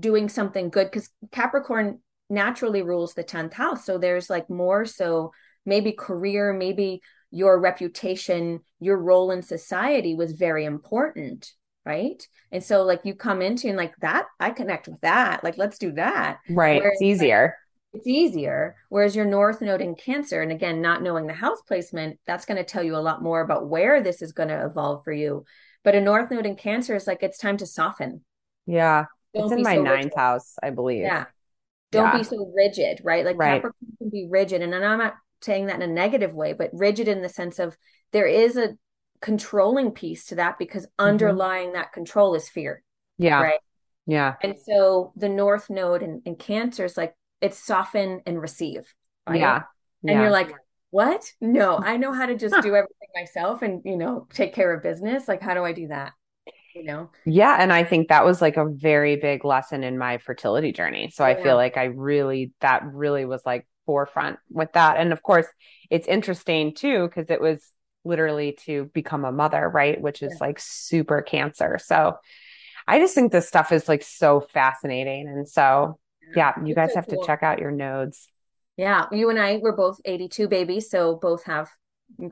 [0.00, 3.84] doing something good because Capricorn naturally rules the 10th house.
[3.84, 5.32] So there's like more so
[5.66, 11.52] maybe career, maybe your reputation, your role in society was very important.
[11.84, 12.26] Right.
[12.50, 15.44] And so, like, you come into and like that, I connect with that.
[15.44, 16.38] Like, let's do that.
[16.48, 16.80] Right.
[16.80, 17.54] Whereas, it's easier
[17.96, 18.76] it's easier.
[18.88, 22.58] Whereas your North Node in Cancer, and again, not knowing the house placement, that's going
[22.58, 25.44] to tell you a lot more about where this is going to evolve for you.
[25.82, 28.24] But a North Node in Cancer is like it's time to soften.
[28.66, 29.06] Yeah.
[29.34, 30.16] Don't it's in my so ninth rigid.
[30.16, 31.02] house, I believe.
[31.02, 31.26] Yeah.
[31.92, 32.18] Don't yeah.
[32.18, 33.24] be so rigid, right?
[33.24, 33.62] Like right.
[33.62, 34.62] Capricorn can be rigid.
[34.62, 37.76] And I'm not saying that in a negative way, but rigid in the sense of
[38.12, 38.76] there is a
[39.20, 41.06] controlling piece to that because mm-hmm.
[41.06, 42.82] underlying that control is fear.
[43.18, 43.42] Yeah.
[43.42, 43.60] Right.
[44.06, 44.34] Yeah.
[44.42, 48.92] And so the North Node in, in Cancer is like it's soften and receive.
[49.28, 49.40] Right?
[49.40, 49.62] Yeah.
[50.02, 50.22] And yeah.
[50.22, 50.54] you're like,
[50.90, 51.32] what?
[51.40, 54.82] No, I know how to just do everything myself and, you know, take care of
[54.82, 55.28] business.
[55.28, 56.12] Like, how do I do that?
[56.74, 57.10] You know?
[57.24, 57.56] Yeah.
[57.58, 61.10] And I think that was like a very big lesson in my fertility journey.
[61.14, 64.98] So I feel like I really, that really was like forefront with that.
[64.98, 65.46] And of course,
[65.90, 67.66] it's interesting too, because it was
[68.04, 70.00] literally to become a mother, right?
[70.00, 70.46] Which is yeah.
[70.46, 71.78] like super cancer.
[71.82, 72.16] So
[72.86, 75.28] I just think this stuff is like so fascinating.
[75.28, 75.98] And so
[76.34, 78.28] yeah, you guys have to check out your nodes.
[78.76, 81.70] Yeah, you and I were both 82 babies, so both have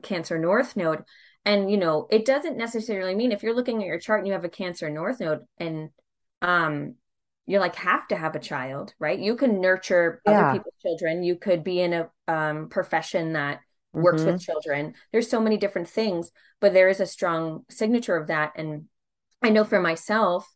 [0.02, 1.04] Cancer North node.
[1.44, 4.32] And you know, it doesn't necessarily mean if you're looking at your chart and you
[4.32, 5.90] have a Cancer North node and
[6.42, 6.94] um
[7.46, 9.18] you're like have to have a child, right?
[9.18, 10.32] You can nurture yeah.
[10.32, 11.22] other people's children.
[11.22, 13.60] You could be in a um profession that
[13.92, 14.32] works mm-hmm.
[14.32, 14.94] with children.
[15.12, 16.30] There's so many different things,
[16.60, 18.52] but there is a strong signature of that.
[18.56, 18.86] And
[19.42, 20.50] I know for myself,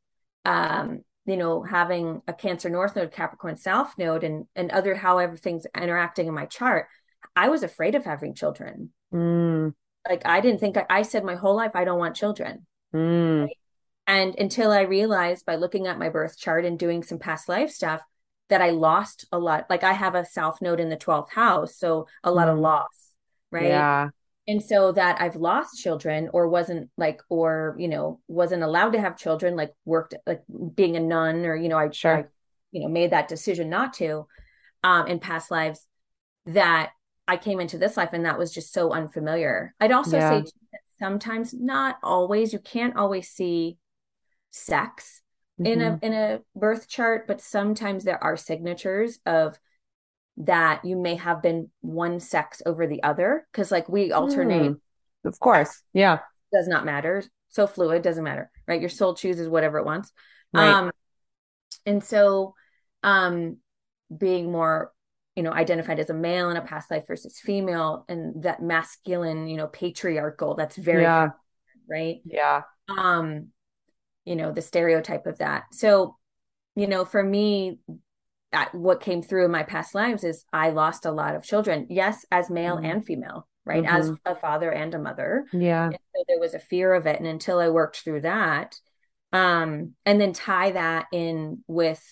[0.44, 5.18] um, you know, having a Cancer North Node, Capricorn South Node, and and other how
[5.18, 6.86] everything's interacting in my chart,
[7.36, 8.90] I was afraid of having children.
[9.12, 9.74] Mm.
[10.08, 12.66] Like I didn't think I, I, said my whole life I don't want children.
[12.94, 13.44] Mm.
[13.44, 13.56] Right?
[14.06, 17.70] And until I realized by looking at my birth chart and doing some past life
[17.70, 18.00] stuff
[18.48, 19.66] that I lost a lot.
[19.68, 22.52] Like I have a South Node in the twelfth house, so a lot mm.
[22.52, 23.14] of loss.
[23.50, 23.66] Right.
[23.66, 24.10] Yeah
[24.48, 29.00] and so that i've lost children or wasn't like or you know wasn't allowed to
[29.00, 30.42] have children like worked like
[30.74, 32.16] being a nun or you know i sure.
[32.16, 32.24] I,
[32.72, 34.26] you know made that decision not to
[34.82, 35.86] um in past lives
[36.46, 36.90] that
[37.28, 40.42] i came into this life and that was just so unfamiliar i'd also yeah.
[40.42, 40.50] say
[40.98, 43.78] sometimes not always you can't always see
[44.50, 45.22] sex
[45.60, 45.70] mm-hmm.
[45.70, 46.04] in a mm-hmm.
[46.04, 49.58] in a birth chart but sometimes there are signatures of
[50.38, 54.72] that you may have been one sex over the other because like we alternate.
[54.72, 54.80] Mm,
[55.24, 55.82] of course.
[55.92, 56.20] Yeah.
[56.52, 57.22] Does not matter.
[57.48, 58.80] So fluid doesn't matter right?
[58.80, 60.12] Your soul chooses whatever it wants.
[60.54, 60.68] Right.
[60.68, 60.90] um
[61.84, 62.54] and so
[63.02, 63.56] um
[64.16, 64.92] being more
[65.34, 69.46] you know identified as a male in a past life versus female and that masculine
[69.46, 71.30] you know patriarchal that's very yeah.
[71.90, 72.20] right?
[72.24, 72.62] Yeah.
[72.88, 73.48] Um
[74.24, 75.64] you know the stereotype of that.
[75.72, 76.16] So
[76.76, 77.80] you know for me
[78.72, 81.86] what came through in my past lives is I lost a lot of children.
[81.90, 82.86] Yes, as male mm-hmm.
[82.86, 83.84] and female, right?
[83.84, 83.96] Mm-hmm.
[83.96, 85.44] As a father and a mother.
[85.52, 85.90] Yeah.
[85.90, 87.18] So there was a fear of it.
[87.18, 88.76] And until I worked through that,
[89.32, 92.02] um, and then tie that in with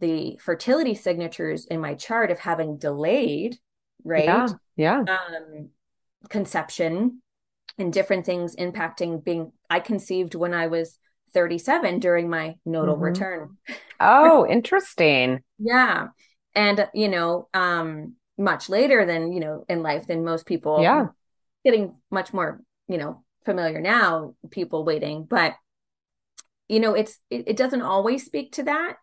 [0.00, 3.58] the fertility signatures in my chart of having delayed,
[4.02, 4.24] right?
[4.24, 4.48] Yeah.
[4.76, 4.98] yeah.
[5.00, 5.70] Um,
[6.30, 7.20] conception
[7.78, 10.98] and different things impacting being I conceived when I was
[11.34, 13.02] 37 during my nodal Mhm.
[13.02, 13.58] return.
[14.00, 15.42] Oh, interesting.
[15.58, 16.08] Yeah.
[16.54, 20.80] And, you know, um, much later than, you know, in life than most people.
[20.82, 21.08] Yeah.
[21.64, 25.24] Getting much more, you know, familiar now, people waiting.
[25.24, 25.54] But,
[26.68, 28.96] you know, it's, it, it doesn't always speak to that,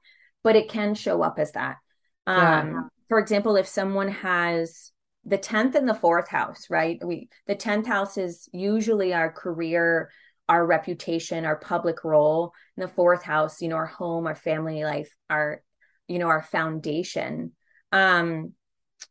[0.44, 1.78] but it can show up as that.
[2.28, 2.62] Yeah.
[2.62, 4.91] Um, for example, if someone has
[5.26, 7.00] the 10th and the fourth house, right?
[7.04, 10.10] We, the 10th house is usually our career,
[10.52, 12.54] our reputation, our public role.
[12.76, 15.64] in the fourth house, you know, our home, our family life, our,
[16.10, 17.54] you know, our foundation.
[17.94, 18.52] Um,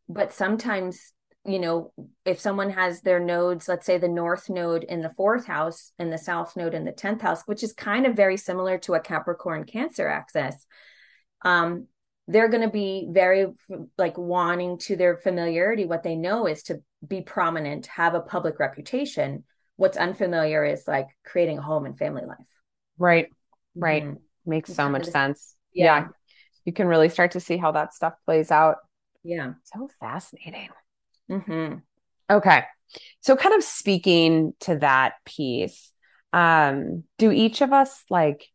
[0.07, 1.15] but sometimes,
[1.47, 1.95] you know,
[2.27, 6.13] if someone has their nodes, let's say the north node in the fourth house and
[6.13, 9.01] the south node in the 10th house, which is kind of very similar to a
[9.01, 10.55] Capricorn Cancer axis,
[11.41, 11.87] um,
[12.29, 13.47] they're going to be very
[13.97, 15.87] like wanting to their familiarity.
[15.87, 19.45] What they know is to be prominent, have a public reputation.
[19.81, 22.37] What's unfamiliar is like creating a home and family life.
[22.99, 23.29] Right.
[23.75, 24.05] Right.
[24.05, 24.19] Mhm.
[24.45, 25.57] Makes so much sense.
[25.73, 26.09] Yeah.
[26.67, 28.77] You can really start to see how that stuff plays out.
[29.23, 29.55] Yeah.
[29.65, 30.69] So fascinating.
[31.31, 31.77] Mm-hmm.
[32.31, 32.65] Okay.
[33.23, 35.95] So kind of speaking to that piece,
[36.35, 38.47] um, do each of us like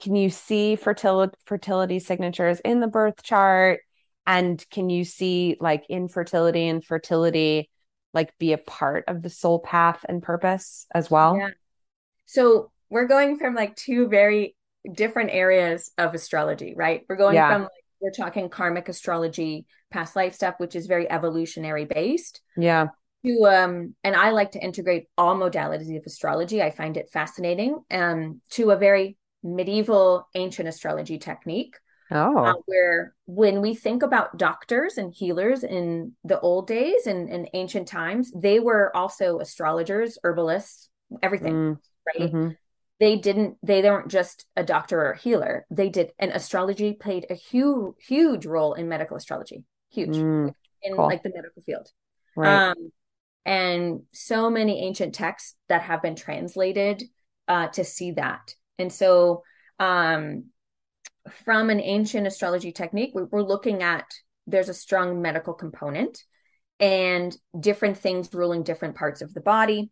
[0.00, 3.80] can you see fertility fertility signatures in the birth chart?
[4.26, 7.68] And can you see like infertility and fertility
[8.14, 11.36] like be a part of the soul path and purpose as well?
[11.36, 11.50] Yeah.
[12.26, 14.56] So we're going from like two very
[14.90, 17.04] different areas of astrology, right?
[17.08, 17.52] We're going Yeah.
[17.52, 22.88] from like, we're talking karmic astrology, past life stuff, which is very evolutionary based, Yeah.
[23.24, 26.62] to um, and I like to integrate all modalities of astrology.
[26.62, 27.82] I find it fascinating.
[27.90, 31.76] Um, to a very medieval ancient astrology technique.
[32.10, 32.44] Oh.
[32.46, 37.48] uh, where when we think about doctors and healers in the old days and in
[37.54, 40.88] ancient times, they were also astrologers, herbalists,
[41.22, 42.30] everything, Mm, right?
[42.32, 42.56] mhm.
[43.00, 45.66] They didn't, they weren't just a doctor or a healer.
[45.70, 50.96] They did, and astrology played a huge, huge role in medical astrology, huge Mm, in
[50.96, 51.06] cool.
[51.08, 51.90] like the medical field.
[52.36, 52.62] right.
[52.70, 52.92] Um,
[53.44, 57.04] and so many ancient texts that have been translated
[57.48, 58.54] uh, to see that.
[58.78, 59.42] And so,
[59.78, 60.46] um,
[61.30, 64.04] from an ancient astrology technique, we- we're looking at
[64.46, 66.22] there's a strong medical component
[66.78, 69.90] and different things ruling different parts of the body.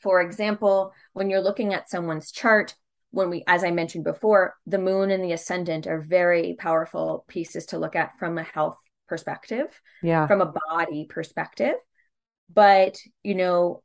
[0.00, 2.74] For example, when you're looking at someone's chart,
[3.10, 7.66] when we, as I mentioned before, the moon and the ascendant are very powerful pieces
[7.66, 8.76] to look at from a health
[9.08, 10.26] perspective Yeah.
[10.26, 11.74] from a body perspective.
[12.52, 13.82] But, you know,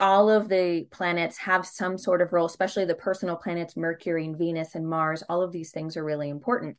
[0.00, 4.36] all of the planets have some sort of role, especially the personal planets, Mercury and
[4.36, 5.22] Venus and Mars.
[5.28, 6.76] All of these things are really important.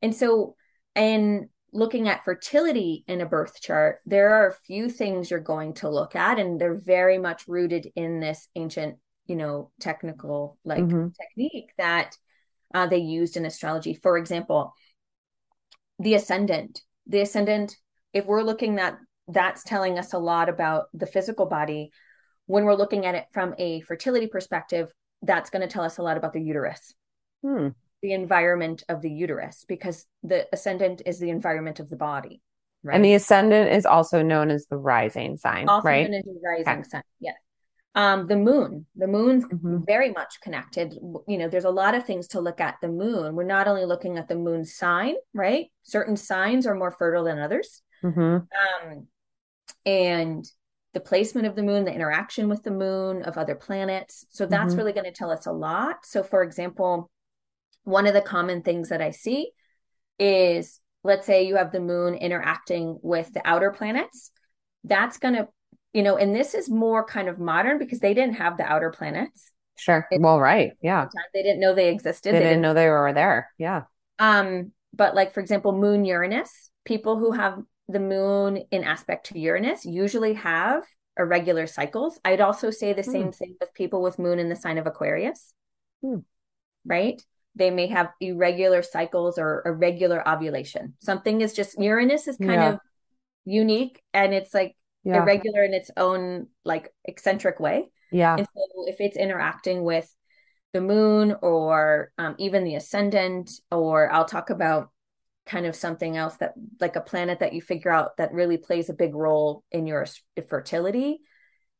[0.00, 0.56] And so,
[0.94, 5.74] in looking at fertility in a birth chart, there are a few things you're going
[5.74, 10.84] to look at, and they're very much rooted in this ancient, you know, technical like
[10.84, 11.14] Mhm.
[11.16, 12.16] technique that
[12.74, 13.94] uh, they used in astrology.
[13.94, 14.74] For example,
[15.98, 16.82] the ascendant.
[17.06, 17.76] The ascendant,
[18.12, 18.98] if we're looking at
[19.28, 21.92] that's telling us a lot about the physical body.
[22.52, 26.02] When we're looking at it from a fertility perspective, that's going to tell us a
[26.02, 26.92] lot about the uterus,
[27.42, 27.68] Hmm.
[28.02, 32.42] the environment of the uterus, because the ascendant is the environment of the body,
[32.82, 32.94] right?
[32.94, 36.02] And the ascendant is also known as the rising sign, also right?
[36.10, 36.88] known as the rising Okay.
[36.90, 37.02] sun.
[37.20, 37.36] Yes.
[37.94, 39.86] Um, the moon, the moon's Mhm.
[39.86, 40.92] very much connected.
[41.26, 43.34] You know, there's a lot of things to look at the moon.
[43.34, 45.72] We're not only looking at the moon sign, right?
[45.84, 47.80] Certain signs are more fertile than others.
[48.02, 48.46] Mhm.
[48.62, 49.08] Um,
[49.86, 50.44] and
[50.92, 54.26] the placement of the moon, the interaction with the moon, of other planets.
[54.30, 54.78] So that's Mhm.
[54.78, 56.04] really going to tell us a lot.
[56.04, 57.10] So, for example,
[57.84, 59.52] one of the common things that I see
[60.18, 64.30] is let's say you have the moon interacting with the outer planets.
[64.84, 65.48] That's going to,
[65.92, 68.90] you know, and this is more kind of modern because they didn't have the outer
[68.90, 69.50] planets.
[69.76, 70.06] Sure.
[70.12, 70.72] It- Well, right.
[70.80, 71.08] Yeah.
[71.34, 72.34] They didn't know they existed.
[72.34, 73.50] They They didn't know they were there.
[73.58, 73.84] Yeah.
[74.20, 79.38] Um, but like for example, moon Uranus, people who have the moon in aspect to
[79.38, 80.84] Uranus usually have
[81.18, 82.18] irregular cycles.
[82.24, 85.52] I'd also say the same thing with people with moon in the sign of Aquarius.
[86.02, 86.20] Hmm.
[86.84, 87.22] Right?
[87.54, 90.94] They may have irregular cycles or irregular ovulation.
[91.00, 92.72] Something is just Uranus is kind Yeah.
[92.74, 92.78] of
[93.44, 95.22] unique and it's like Yeah.
[95.22, 97.90] irregular in its own like eccentric way.
[98.10, 98.36] Yeah.
[98.36, 100.08] And so if it's interacting with
[100.72, 104.88] the moon or um, even the ascendant, or I'll talk about
[105.46, 108.88] kind of something else that like a planet that you figure out that really plays
[108.88, 110.06] a big role in your
[110.48, 111.20] fertility.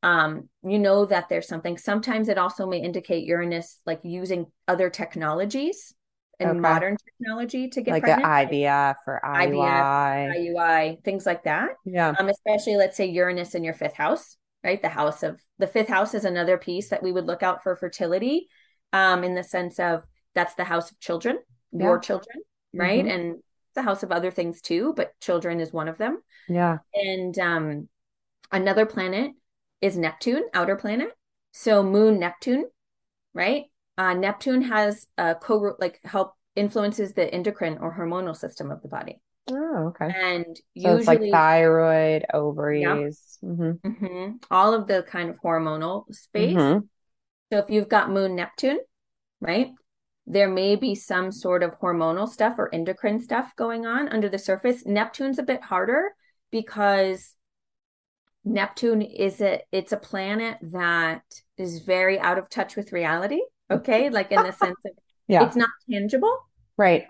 [0.02, 1.78] Um, you know that there's something.
[1.78, 5.94] Sometimes it also may indicate Uranus like using other technologies
[6.40, 6.58] and Okay.
[6.58, 10.34] modern technology to get Like pregnant, IVF or IVF, IUI.
[10.36, 12.14] IUI, things like that Yeah.
[12.18, 14.80] um, especially let's say Uranus in your fifth house, right?
[14.82, 17.76] The house of the fifth house is another piece that we would look out for
[17.76, 18.48] fertility.
[18.94, 20.02] um, in the sense of
[20.34, 21.38] that's the house of children,
[21.72, 21.84] yeah.
[21.84, 22.38] your children,
[22.74, 23.04] right?
[23.04, 23.10] Mm-hmm.
[23.20, 23.42] And
[23.74, 26.22] the house of other things too, but children is one of them.
[26.48, 26.78] Yeah.
[26.94, 27.88] And um,
[28.50, 29.32] another planet
[29.80, 31.10] is Neptune, outer planet.
[31.52, 32.66] So moon Neptune,
[33.34, 33.64] right?
[33.98, 38.88] Uh, Neptune has a co like help influences the endocrine or hormonal system of the
[38.88, 39.20] body.
[39.50, 40.14] Oh, okay.
[40.14, 43.48] And so usually, it's like thyroid, ovaries, yeah.
[43.48, 43.88] mm-hmm.
[43.88, 44.36] Mm-hmm.
[44.50, 46.56] all of the kind of hormonal space.
[46.56, 46.84] Mm-hmm.
[47.52, 48.78] So if you've got Moon Neptune,
[49.40, 49.72] right,
[50.26, 54.38] there may be some sort of hormonal stuff or endocrine stuff going on under the
[54.38, 54.86] surface.
[54.86, 56.14] Neptune's a bit harder
[56.50, 57.34] because
[58.44, 61.22] Neptune is a it's a planet that
[61.56, 63.40] is very out of touch with reality.
[63.70, 64.92] Okay, like in the sense of
[65.28, 65.44] yeah.
[65.44, 66.36] it's not tangible.
[66.76, 67.06] Right.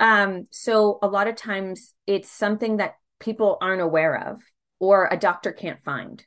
[0.00, 4.42] Um, so a lot of times it's something that people aren't aware of
[4.80, 6.24] or a doctor can't find.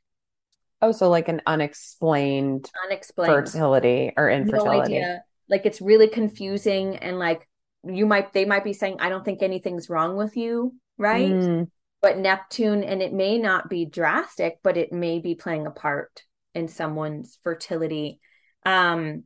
[0.82, 5.00] Oh, so like an unexplained, unexplained fertility or infertility.
[5.00, 7.48] No like it's really confusing and like
[7.84, 11.32] you might they might be saying, I don't think anything's wrong with you, right?
[11.32, 11.70] Mm.
[12.02, 16.24] But Neptune, and it may not be drastic, but it may be playing a part
[16.54, 18.20] in someone's fertility.
[18.66, 19.24] Um,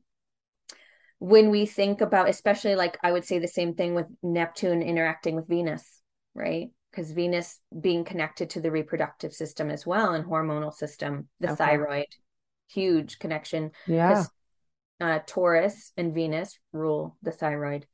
[1.19, 5.35] when we think about especially like i would say the same thing with neptune interacting
[5.35, 5.99] with venus
[6.33, 11.47] right because venus being connected to the reproductive system as well and hormonal system the
[11.47, 11.55] okay.
[11.57, 12.05] thyroid
[12.69, 14.23] huge connection yeah
[15.01, 17.85] uh, taurus and venus rule the thyroid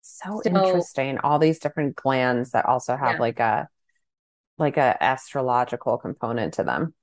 [0.00, 3.20] so, so, interesting all these different glands that also have yeah.
[3.20, 3.68] like a
[4.58, 6.94] like a astrological component to them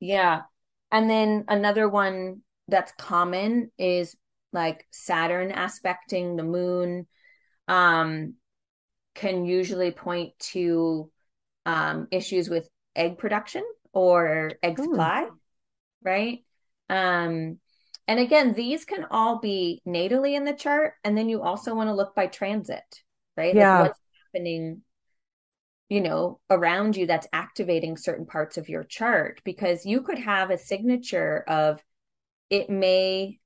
[0.00, 0.42] yeah
[0.90, 4.16] and then another one that's common is
[4.52, 7.06] like Saturn aspecting the moon
[7.66, 8.34] um,
[9.14, 11.10] can usually point to
[11.66, 15.38] um, issues with egg production or egg supply, Ooh.
[16.02, 16.44] right?
[16.88, 17.58] Um,
[18.08, 20.94] and again, these can all be natally in the chart.
[21.04, 23.02] And then you also want to look by transit,
[23.36, 23.54] right?
[23.54, 23.80] Yeah.
[23.80, 24.00] Like what's
[24.32, 24.80] happening,
[25.90, 30.50] you know, around you that's activating certain parts of your chart because you could have
[30.50, 31.84] a signature of
[32.48, 33.38] it may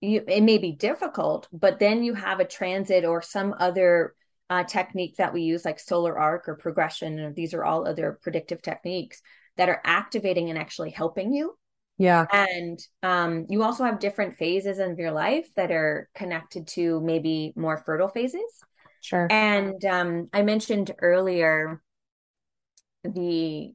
[0.00, 4.14] you, it may be difficult, but then you have a transit or some other
[4.50, 7.18] uh, technique that we use, like solar arc or progression.
[7.18, 9.22] Or these are all other predictive techniques
[9.56, 11.56] that are activating and actually helping you.
[11.98, 12.26] Yeah.
[12.30, 17.52] And um, you also have different phases of your life that are connected to maybe
[17.56, 18.42] more fertile phases.
[19.00, 19.26] Sure.
[19.30, 21.80] And um, I mentioned earlier
[23.04, 23.72] the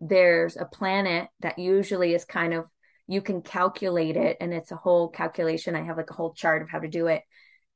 [0.00, 2.64] there's a planet that usually is kind of
[3.06, 6.62] you can calculate it and it's a whole calculation i have like a whole chart
[6.62, 7.22] of how to do it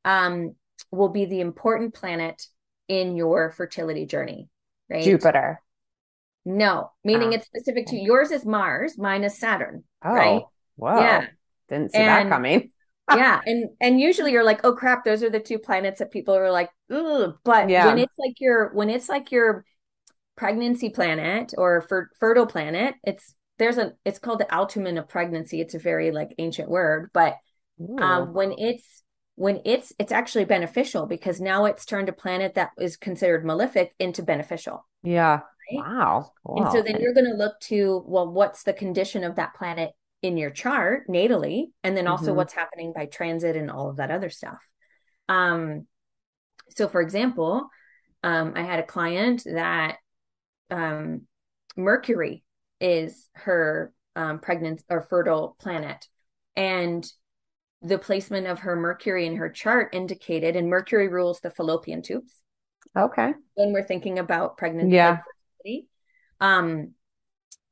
[0.04, 0.54] um,
[0.90, 2.42] will be the important planet
[2.88, 4.48] in your fertility journey
[4.90, 5.60] right jupiter
[6.46, 7.32] no meaning oh.
[7.32, 10.42] it's specific to yours is mars mine is saturn oh right?
[10.76, 11.00] wow.
[11.00, 11.26] Yeah.
[11.68, 12.70] Didn't see and, that coming.
[13.10, 16.34] yeah and and usually you're like oh crap those are the two planets that people
[16.34, 17.36] are like Ugh.
[17.44, 17.86] but yeah.
[17.86, 19.64] when it's like your when it's like your
[20.36, 25.60] pregnancy planet or fer- fertile planet it's there's a it's called the almuten of pregnancy.
[25.60, 27.10] It's a very like ancient word.
[27.12, 27.36] But
[28.00, 29.02] um, when it's
[29.34, 33.94] when it's it's actually beneficial because now it's turned a planet that is considered malefic
[33.98, 34.86] into beneficial.
[35.02, 35.40] Yeah
[35.72, 35.78] right?
[35.78, 36.32] wow.
[36.44, 39.90] and so then you're going to look to well what's the condition of that planet
[40.22, 42.36] in your chart natally and then also mm-hmm.
[42.36, 44.58] what's happening by transit and all of that other stuff
[45.28, 45.86] um
[46.70, 47.68] so for example
[48.22, 49.96] um i had a client that
[50.70, 51.22] um
[51.76, 52.42] mercury
[52.80, 56.08] is her um, pregnant or fertile planet.
[56.56, 57.06] And
[57.82, 62.32] the placement of her Mercury in her chart indicated, and Mercury rules the fallopian tubes.
[62.96, 63.34] Okay.
[63.54, 65.18] When we're thinking about pregnancy, yeah.
[66.40, 66.92] Um,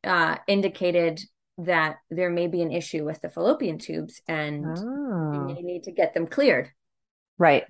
[0.03, 1.21] uh, indicated
[1.59, 5.33] that there may be an issue with the fallopian tubes and oh.
[5.33, 6.71] you may need to get them cleared.
[7.39, 7.65] Right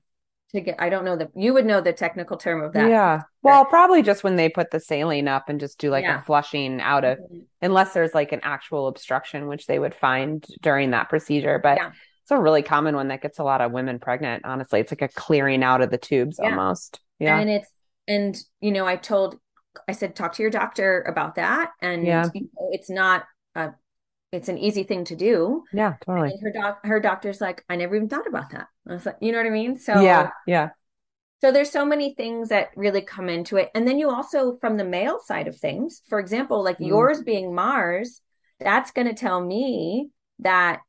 [0.55, 3.23] to get i don't know that you would know the technical term of that yeah
[3.43, 6.21] well probably just when they put the saline up and just do like yeah.
[6.21, 7.41] a flushing out of mm-hmm.
[7.61, 11.91] unless there's like an actual obstruction which they would find during that procedure but yeah.
[12.23, 15.03] it's a really common one that gets a lot of women pregnant honestly it's like
[15.03, 16.51] a clearing out of the tubes yeah.
[16.51, 17.69] almost yeah and it's
[18.07, 19.39] and you know i told
[19.89, 22.29] i said talk to your doctor about that and yeah.
[22.35, 23.73] You know, it's not a
[24.35, 25.63] it's an easy thing to do.
[25.73, 26.31] Yeah, totally.
[26.31, 28.67] And her doc her doctor's like, I never even thought about that.
[28.89, 29.79] I was like, you know what I mean?
[29.79, 30.71] So yeah, yeah.
[31.41, 33.71] So there's so many things that really come into it.
[33.75, 36.89] And then you also from the male side of things, for example, like mm.
[36.89, 38.23] yours being Mars,
[38.59, 40.11] that's going to tell me
[40.41, 40.81] that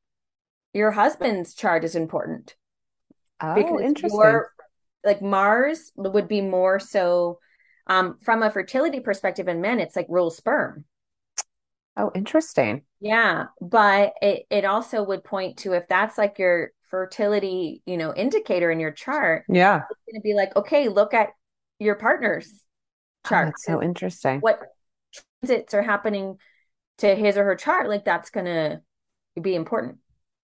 [0.74, 2.56] your husband's chart is important.
[3.42, 4.20] Oh, because interesting.
[4.20, 4.52] Your,
[5.04, 7.40] like Mars would be more so
[7.88, 10.86] um, from a fertility perspective in men, it's like rule sperm
[11.98, 12.86] Oh, interesting.
[13.00, 18.14] Yeah, but it it also would point to if that's like your fertility, you know,
[18.16, 19.86] indicator in your chart, Yeah.
[19.90, 21.30] it's going to be like, okay, look at
[21.80, 22.52] your partner's
[23.26, 23.40] Oh, chart.
[23.40, 24.42] that's so interesting.
[24.42, 24.62] What
[25.42, 26.38] transits are happening
[27.00, 28.82] to his or her chart, like that's going to
[29.42, 30.00] be important.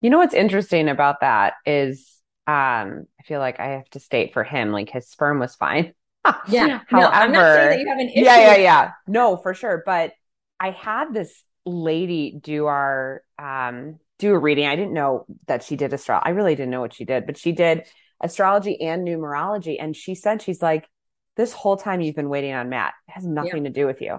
[0.01, 4.33] You know what's interesting about that is um I feel like I have to state
[4.33, 5.95] for him like his sperm was fine.
[6.49, 6.81] Yeah.
[6.93, 8.21] No, I'm not saying that However, you have an issue.
[8.25, 8.91] yeah, yeah, yeah.
[9.07, 9.83] No, for sure.
[9.85, 10.13] But
[10.61, 14.67] I had this lady do our um do a reading.
[14.67, 16.25] I didn't know that she did astrology.
[16.27, 17.85] I really didn't know what she did, but she did
[18.21, 19.77] astrology and numerology.
[19.79, 20.89] And she said she's like,
[21.37, 22.95] this whole time you've been waiting on Matt.
[23.09, 24.19] It has nothing to do with you.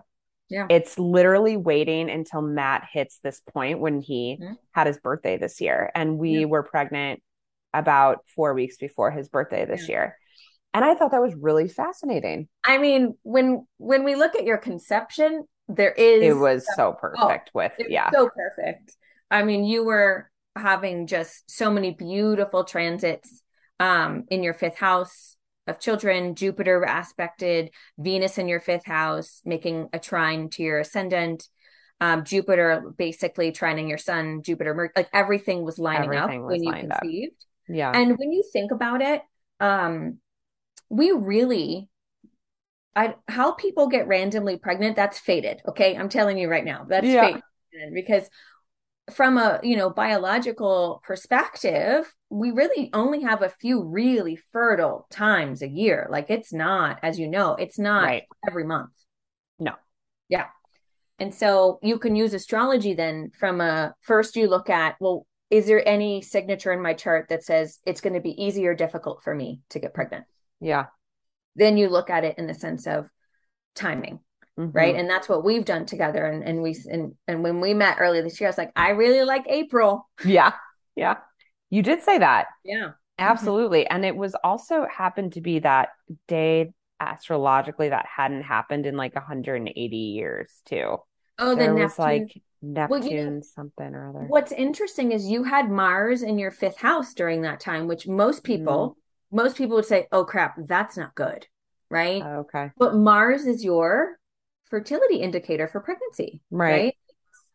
[0.49, 0.67] Yeah.
[0.69, 4.55] It's literally waiting until Matt hits this point when he Mhm.
[4.71, 5.91] had his birthday this year.
[5.95, 6.45] And we Yeah.
[6.45, 7.23] were pregnant
[7.73, 9.95] about four weeks before his birthday this Yeah.
[9.95, 10.17] year.
[10.77, 12.47] And I thought that was really fascinating.
[12.63, 17.49] I mean, when when we look at your conception, there is It was so perfect
[17.55, 18.11] with, yeah.
[18.11, 18.95] so perfect.
[19.31, 23.41] I mean, you were having just so many beautiful transits
[23.79, 29.89] um, in your fifth house of children, Jupiter aspected, Venus in your fifth house, making
[29.93, 31.49] a trine to your ascendant,
[31.99, 36.51] um, Jupiter basically trining your sun, Jupiter, Merc- like everything was lining Everything up was
[36.51, 37.01] when you lined up.
[37.01, 37.45] conceived.
[37.67, 37.91] Yeah.
[37.95, 39.23] And when you think about it,
[39.59, 40.19] um,
[40.89, 41.89] we really,
[42.95, 45.61] I how people get randomly pregnant, that's fated.
[45.67, 47.21] Okay, I'm telling you right now, that's Yeah.
[47.21, 47.43] fated
[47.93, 48.29] because
[49.13, 55.61] from a you know biological perspective, we really only have a few really fertile times
[55.61, 56.07] a year.
[56.09, 58.23] Like it's not, as you know, it's not Right.
[58.47, 58.91] every month.
[59.59, 59.73] No.
[60.27, 60.47] Yeah.
[61.19, 65.65] And so you can use astrology then from a first you look at, well, is
[65.67, 69.23] there any signature in my chart that says it's going to be easy or difficult
[69.23, 70.25] for me to get pregnant?
[70.59, 70.85] Yeah.
[71.55, 73.09] Then you look at it in the sense of
[73.75, 74.19] timing,
[74.57, 74.73] Mhm.
[74.73, 74.95] right?
[74.95, 76.25] And that's what we've done together.
[76.25, 78.89] And and we and and when we met earlier this year, I was like, I
[78.89, 80.09] really like April.
[80.25, 80.53] Yeah.
[80.95, 81.17] Yeah.
[81.69, 82.47] You did say that.
[82.63, 82.91] Yeah.
[83.19, 83.87] Absolutely.
[83.87, 85.89] And it was also happened to be that
[86.27, 90.97] day astrologically that hadn't happened in like 180 years too.
[91.39, 92.05] Oh, there the was Neptune.
[92.05, 94.25] like Well, you know, Neptune something or other.
[94.27, 98.43] What's interesting is you had Mars in your fifth house during that time, which most
[98.43, 98.97] people,
[99.31, 101.47] most people would say, oh crap, that's not good,
[101.89, 102.21] right?
[102.23, 102.71] Oh, okay.
[102.77, 104.19] But Mars is your
[104.69, 106.71] fertility indicator for pregnancy, Right.
[106.71, 106.95] right?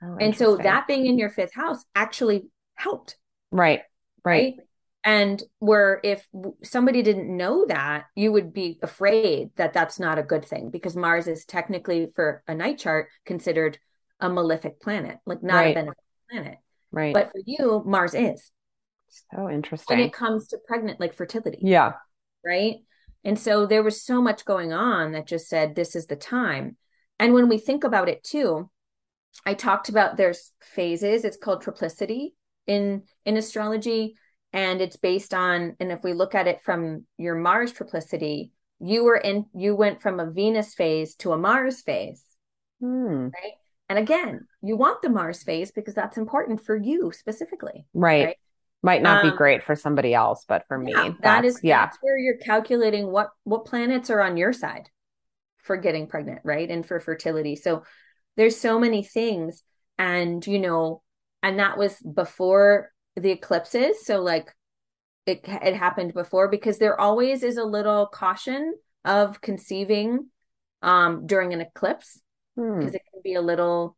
[0.03, 3.17] Oh, And so that being in your fifth house actually helped,
[3.51, 3.83] Right.
[4.25, 4.55] Right.
[4.57, 4.67] right?
[5.05, 6.27] And where if
[6.63, 10.95] somebody didn't know that, you would be afraid that that's not a good thing because
[10.95, 13.79] Mars is technically for a night chart considered
[14.21, 15.71] a malefic planet, like not Right.
[15.73, 16.59] a beneficial planet.
[16.93, 17.13] Right.
[17.15, 18.51] But for you, Mars is
[19.35, 19.99] so interesting.
[19.99, 21.59] when it comes to pregnant, like fertility.
[21.63, 21.93] Yeah.
[22.45, 22.77] right?
[23.25, 26.77] And so there was so much going on that just said this is the time.
[27.19, 28.69] And when we think about it too,
[29.47, 31.25] I talked about there's phases.
[31.25, 32.35] It's called triplicity
[32.67, 34.17] in in astrology,
[34.53, 35.77] and it's based on.
[35.81, 38.51] And if we look at it from your Mars triplicity,
[38.81, 39.47] you were in.
[39.55, 42.25] You went from a Venus phase to a Mars phase,
[42.81, 43.29] Hmm.
[43.29, 43.53] right?
[43.89, 47.87] And again, you want the Mars phase because that's important for you specifically.
[47.95, 48.25] Right.
[48.27, 48.37] Right.
[48.83, 51.87] Might not Um, be great for somebody else, but for me, Yeah, that that's yeah.
[51.87, 54.89] that's where you're calculating what what planets are on your side
[55.65, 56.69] for getting pregnant, right?
[56.69, 57.57] And for fertility.
[57.57, 57.85] So
[58.37, 59.63] there's so many things
[59.99, 61.03] and you know,
[61.43, 64.55] and that was before the eclipses, so like
[65.27, 68.75] it it happened before because there always is a little caution
[69.05, 70.29] of conceiving
[70.83, 72.21] um during an eclipse
[72.57, 72.81] Hmm.
[72.81, 73.97] because it can be a little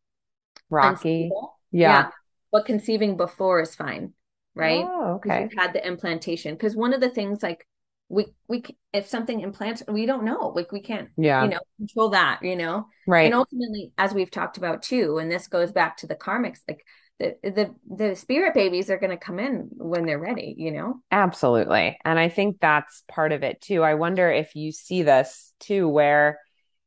[0.70, 1.24] Rocky.
[1.24, 1.58] unstable.
[1.70, 2.10] Yeah.
[2.52, 4.14] But conceiving before is fine,
[4.54, 4.84] right?
[4.86, 5.42] Oh, because okay.
[5.42, 6.54] you've had the implantation.
[6.54, 7.66] Because one of the things, like
[8.08, 10.52] we we if something implants, we don't know.
[10.54, 11.42] Like we can't, Yeah.
[11.44, 12.40] you know, control that.
[12.42, 13.24] You know, Right.
[13.26, 16.84] and ultimately, as we've talked about too, and this goes back to the karmics, like
[17.18, 20.54] the the the spirit babies are going to come in when they're ready.
[20.58, 21.98] You know, Absolutely.
[22.04, 23.82] And I think that's part of it too.
[23.82, 26.38] I wonder if you see this too, where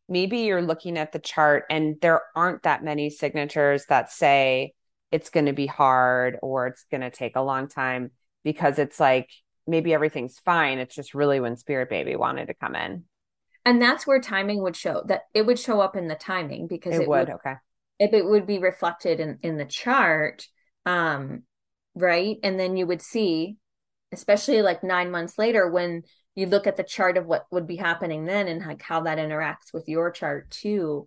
[0.10, 4.74] maybe you're looking at the chart and there aren't that many signatures that say
[5.12, 8.12] it's going to be hard or it's going to take a long time
[8.44, 9.30] because it's like
[9.66, 10.80] maybe everything's fine.
[10.80, 13.04] It's just really when Spirit Baby wanted to come in.
[13.66, 16.96] and that's where timing would show that it would show up in the timing because
[16.96, 17.28] It it, would.
[17.28, 17.56] would Okay.
[18.00, 20.48] if it would be reflected in in the chart
[20.86, 21.44] um
[21.96, 23.58] right and then you would see
[24.12, 26.04] especially like 9 months later when
[26.36, 29.18] you look at the chart of what would be happening then and like how that
[29.18, 31.06] interacts with your chart too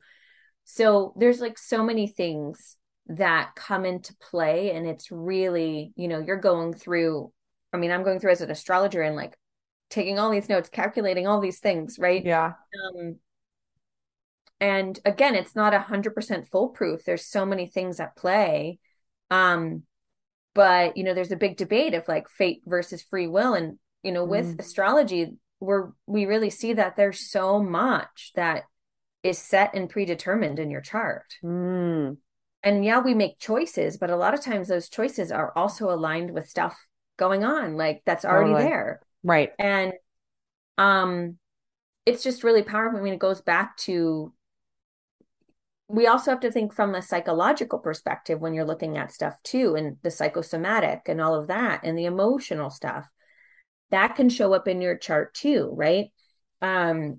[0.65, 2.77] so there's like so many things
[3.17, 7.33] that come into play and it's really you know you're going through
[7.73, 9.37] i mean i'm going through as an astrologer and like
[9.89, 12.53] taking all these notes calculating all these things right Yeah.
[12.95, 13.17] um
[14.61, 18.79] and again it's not a hundred percent foolproof there's so many things at play
[19.31, 19.83] um
[20.55, 24.13] but you know there's a big debate of like fate versus free will and you
[24.13, 24.61] know with Mm.
[24.61, 28.65] astrology we're we really see that there's so much that
[29.23, 32.17] is set and predetermined in your chart Mm.
[32.63, 36.31] And yeah we make choices but a lot of times those choices are also aligned
[36.33, 36.77] with stuff
[37.17, 38.69] going on like that's already Totally.
[38.69, 39.53] there Right.
[39.59, 39.93] and
[40.79, 41.37] um
[42.07, 44.33] it's just really powerful i mean it goes back to
[45.89, 49.75] we also have to think from a psychological perspective when you're looking at stuff too
[49.75, 53.07] and the psychosomatic and all of that and the emotional stuff
[53.91, 56.07] that can show up in your chart too right
[56.63, 57.19] um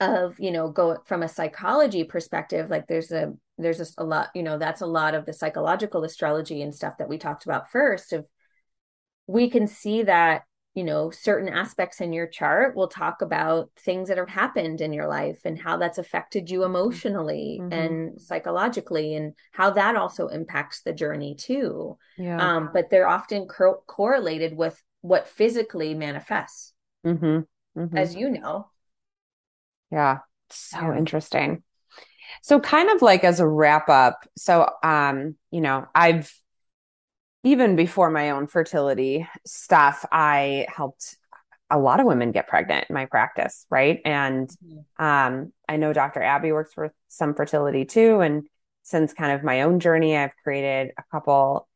[0.00, 4.28] of you know go from a psychology perspective like there's a there's just a lot
[4.34, 7.70] you know that's a lot of the psychological astrology and stuff that we talked about
[7.70, 8.26] first of
[9.26, 10.42] we can see that
[10.74, 14.92] you know certain aspects in your chart will talk about things that have happened in
[14.92, 17.72] your life and how that's affected you emotionally Mhm.
[17.72, 22.56] and psychologically and how that also impacts the journey too Yeah.
[22.56, 26.72] um but they're often co- correlated with what physically manifests
[27.04, 27.40] mm-hmm.
[27.80, 27.96] Mm-hmm.
[27.96, 28.66] as you know
[29.90, 30.18] Yeah,
[30.50, 30.98] so Yeah.
[30.98, 31.62] interesting.
[32.42, 36.32] So kind of like as a wrap up, so um, you know, I've
[37.44, 41.16] even before my own fertility stuff, I helped
[41.70, 44.00] a lot of women get pregnant in my practice, right?
[44.04, 44.50] And
[44.98, 46.22] um, I know Dr.
[46.22, 48.20] Abby works with some fertility too.
[48.20, 48.46] And
[48.82, 51.68] since kind of my own journey, I've created a couple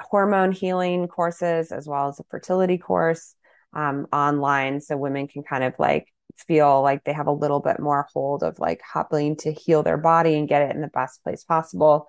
[0.00, 3.34] hormone healing courses as well as a fertility course
[3.72, 4.80] um, online.
[4.80, 8.42] So women can kind of like feel like they have a little bit more hold
[8.42, 12.08] of like helping to heal their body and get it in the best place possible.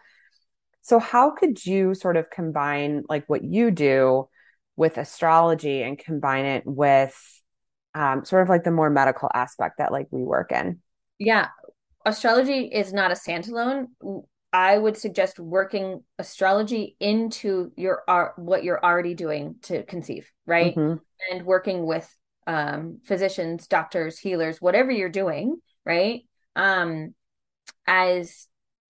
[0.81, 4.29] So, how could you sort of combine like what you do
[4.75, 7.15] with astrology and combine it with
[7.95, 10.79] um, sort of like the more medical aspect that like we work in?
[11.19, 11.47] yeah
[12.05, 13.87] astrology is not a standalone
[14.53, 20.75] i would suggest working astrology into your art what you're already doing to conceive right
[20.75, 20.99] Mhm.
[21.31, 22.07] and working with
[22.47, 26.21] um, physicians doctors healers whatever you're doing right
[26.55, 27.13] um
[27.85, 28.47] as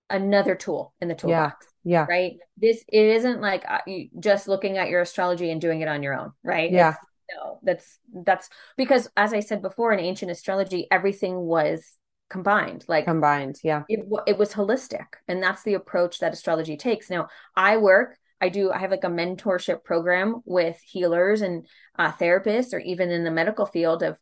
[0.09, 2.05] another tool in the toolbox Yeah.
[2.07, 3.79] right this it isn't like uh,
[4.19, 6.89] just looking at your astrology and doing it on your own right Yeah.
[6.89, 7.03] It's-
[7.35, 8.47] no that's that's
[8.77, 11.97] because as i said before in ancient astrology everything was
[12.29, 13.57] combined like Combined.
[13.65, 13.83] Yeah.
[13.89, 18.49] it, it was holistic and that's the approach that astrology takes now i work i
[18.49, 21.65] do i have like a mentorship program with healers and
[21.97, 24.17] uh, therapists or even in the medical field of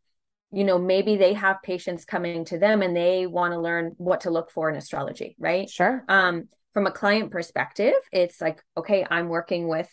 [0.51, 4.21] you know maybe they have patients coming to them and they want to learn what
[4.21, 6.03] to look for in astrology right Sure.
[6.07, 9.89] um from a client perspective it's like okay i'm working with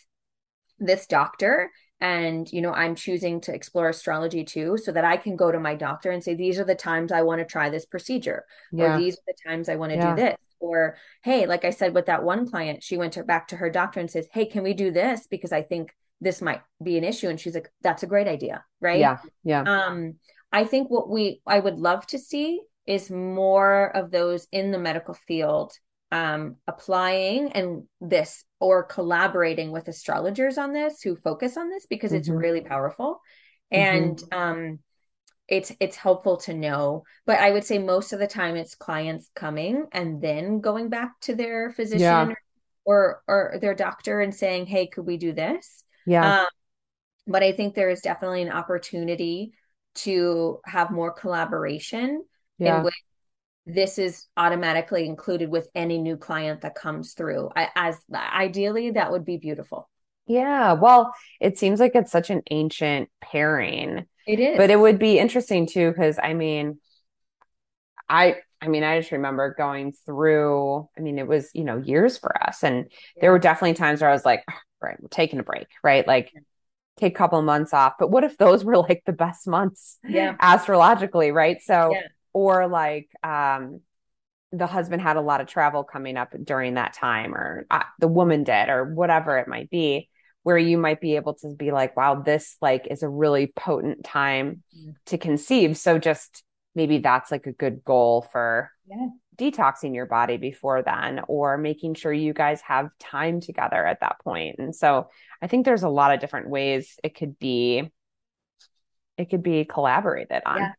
[0.79, 1.69] this doctor
[2.01, 5.59] and you know i'm choosing to explore astrology too so that i can go to
[5.59, 8.95] my doctor and say these are the times i want to try this procedure Yeah.
[8.95, 10.15] or these are the times I want to Yeah.
[10.15, 10.35] do this.
[10.63, 13.69] Or, hey, like I said with that one client, she went to, back to her
[13.69, 15.27] doctor and says, hey, can we do this?
[15.27, 17.27] Because I think this might be an issue.
[17.27, 18.63] And she's like, that's a great idea.
[18.79, 18.99] Right.
[18.99, 19.17] Yeah.
[19.43, 19.63] Yeah.
[19.63, 20.15] Um,
[20.53, 24.79] I think what we, I would love to see is more of those in the
[24.79, 25.73] medical field
[26.13, 32.13] um, applying and this or collaborating with astrologers on this who focus on this because
[32.13, 32.37] it's Mhm.
[32.39, 33.19] really powerful.
[33.73, 33.77] Mhm.
[33.81, 34.79] And um,
[35.53, 39.29] it's it's helpful to know but i would say most of the time it's clients
[39.35, 42.33] coming and then going back to their physician Yeah.
[42.85, 46.41] or or their doctor and saying hey could we do this Yeah.
[46.41, 46.47] um,
[47.27, 49.53] but i think there is definitely an opportunity
[49.95, 52.23] to have more collaboration
[52.57, 52.79] Yeah.
[52.79, 52.95] in which
[53.65, 59.11] this is automatically included with any new client that comes through I, as ideally that
[59.11, 59.87] would be beautiful
[60.25, 60.73] Yeah.
[60.73, 64.05] Well, it seems like it's such an ancient pairing.
[64.25, 66.79] It is But it would be interesting too, because I mean,
[68.09, 72.17] I I mean, I just remember going through, I mean, it was, you know, years
[72.17, 72.63] for us.
[72.63, 75.67] And there were definitely times where I was like, "Oh, right, we're taking a break,
[75.83, 76.07] right?
[76.07, 76.31] Like
[76.97, 77.95] take a couple of months off.
[77.99, 81.61] But what if those were like the best months yeah astrologically, right?
[81.61, 82.07] So Yeah.
[82.33, 83.81] or like um
[84.51, 88.07] the husband had a lot of travel coming up during that time or uh, the
[88.07, 90.09] woman did or whatever it might be
[90.43, 94.03] where you might be able to be like wow this like is a really potent
[94.03, 94.95] time Mhm.
[95.07, 96.43] to conceive so just
[96.75, 99.07] maybe that's like a good goal for Yeah.
[99.37, 104.17] detoxing your body before then or making sure you guys have time together at that
[104.23, 104.57] point.
[104.59, 105.09] and so
[105.41, 107.91] i think there's a lot of different ways it could be
[109.17, 110.71] it could be collaborated on Yeah.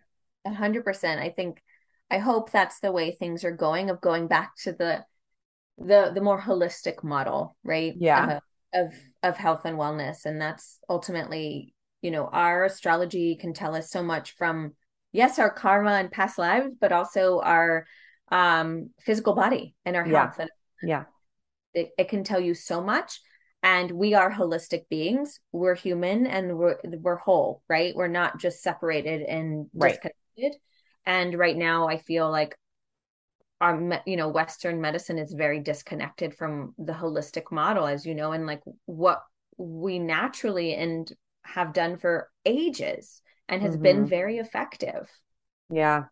[0.46, 1.20] A hundred percent.
[1.22, 1.62] I think
[2.10, 5.04] I hope that's the way things are going of going back to the
[5.78, 7.94] the the more holistic model, right?
[7.96, 8.26] Yeah.
[8.26, 8.40] Uh,
[8.74, 10.26] of of health and wellness.
[10.26, 14.74] And that's ultimately, you know, our astrology can tell us so much from
[15.12, 17.86] yes, our karma and past lives, but also our
[18.30, 20.24] um, physical body and our Yeah.
[20.24, 20.38] health.
[20.40, 20.50] And
[20.82, 21.04] Yeah.
[21.72, 23.20] it, it can tell you so much.
[23.62, 25.40] And we are holistic beings.
[25.52, 27.94] We're human and we're we're whole, right?
[27.96, 29.92] We're not just separated and Right.
[29.92, 30.60] disconnected.
[31.06, 32.56] And right now, I feel like
[33.64, 38.32] our you know Western medicine is very disconnected from the holistic model, as you know,
[38.32, 39.22] and like what
[39.56, 41.10] we naturally and
[41.44, 44.08] have done for ages and has been Mhm.
[44.08, 45.08] very effective.
[45.70, 46.04] Yeah.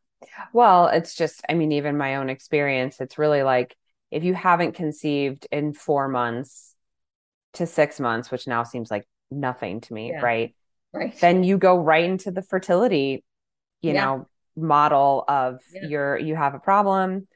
[0.53, 3.77] Well, it's just, I mean, even my own experience, it's really like
[4.11, 6.75] if you haven't conceived in four months
[7.55, 10.23] to six months, which now seems like nothing to me, Yeah.
[10.23, 10.55] right?
[10.93, 11.19] Right.
[11.21, 13.25] Then you go right into the fertility,
[13.83, 14.05] you Yeah.
[14.07, 15.89] know, model of Yeah.
[15.89, 17.27] your you have a problem.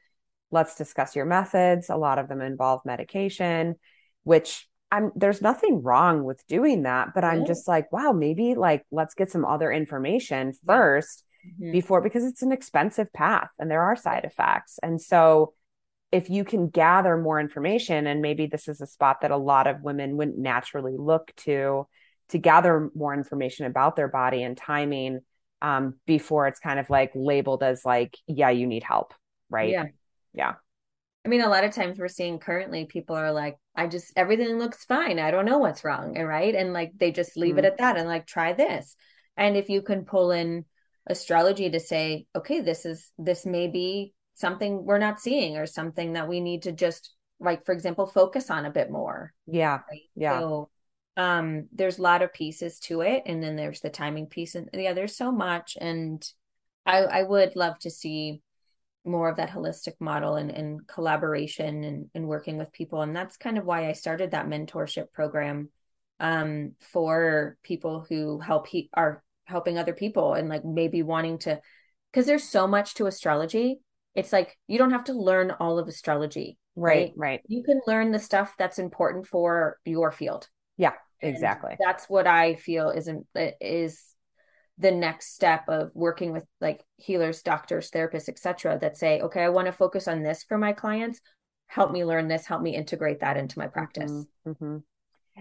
[0.51, 1.89] Let's discuss your methods.
[1.89, 3.75] A lot of them involve medication,
[4.23, 8.85] which I'm there's nothing wrong with doing that, but I'm just like, wow, maybe like
[8.91, 11.71] let's get some other information first Mhm.
[11.71, 14.79] before because it's an expensive path and there are side effects.
[14.81, 15.53] And so
[16.11, 19.67] if you can gather more information and maybe this is a spot that a lot
[19.67, 21.87] of women wouldn't naturally look to
[22.29, 25.19] to gather more information about their body and timing
[25.61, 29.13] um, before it's kind of like labeled as like yeah you need help
[29.49, 29.85] right Yeah.
[30.33, 30.55] Yeah
[31.25, 34.59] I mean, a lot of times we're seeing currently people are like, I just, everything
[34.59, 35.19] looks fine.
[35.19, 36.15] I don't know what's wrong.
[36.15, 36.55] And right.
[36.55, 37.67] And like they just leave it Mhm.
[37.67, 38.95] at that and like try this.
[39.35, 40.63] And if you can pull in
[41.05, 46.13] astrology to say, okay, this is, this may be something we're not seeing or something
[46.13, 49.33] that we need to just, like, for example, focus on a bit more.
[49.47, 50.03] yeah Right.
[50.15, 50.39] Yeah.
[50.39, 50.69] So,
[51.17, 53.23] um, there's a lot of pieces to it.
[53.25, 54.55] And then there's the timing piece.
[54.55, 55.77] And yeah, there's so much.
[55.81, 56.25] And
[56.85, 58.41] I, I would love to see
[59.07, 63.01] more of that holistic model and, and collaboration and, and working with people.
[63.01, 65.69] And that's kind of why I started that mentorship program
[66.19, 71.59] um, for people who help he are helping other people and like maybe wanting to
[72.11, 73.79] because there's so much to astrology.
[74.15, 76.57] It's like you don't have to learn all of astrology.
[76.75, 80.49] right right You can learn the stuff that's important for your field.
[80.77, 83.27] yeah And exactly that's what I feel isn't
[83.61, 84.03] is
[84.77, 88.77] the next step of working with like healers, doctors, therapists, etc.
[88.79, 91.19] that say, okay, I want to focus on this for my clients.
[91.67, 92.45] Help me learn this.
[92.45, 94.11] Help me integrate that into my practice.
[94.45, 94.83] Mhm, mhm.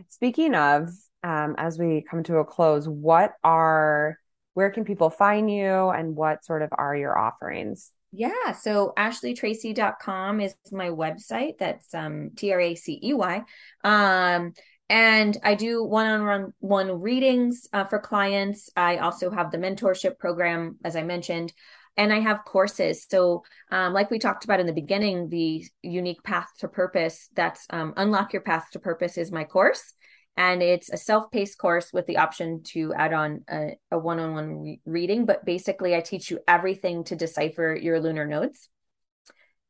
[0.09, 0.91] Speaking of,
[1.23, 4.19] um, as we come to a close, what are,
[4.55, 7.93] where can people find you and what sort of are your offerings?
[8.13, 8.53] Yeah.
[8.53, 11.59] So ashleytracey.com is my website.
[11.59, 13.43] That's um T R A C E Y.
[13.85, 14.55] Um
[14.89, 18.71] and I do one-on-one readings uh, for clients.
[18.77, 21.53] I also have the mentorship program, as I mentioned,
[21.97, 23.07] and I have courses.
[23.11, 27.29] So, um, like we talked about in the beginning, the unique path to purpose.
[27.35, 29.95] That's um, unlock your path to purpose is my course,
[30.37, 35.25] and it's a self-paced course with the option to add on a, a one-on-one reading.
[35.25, 38.69] But basically, I teach you everything to decipher your lunar nodes,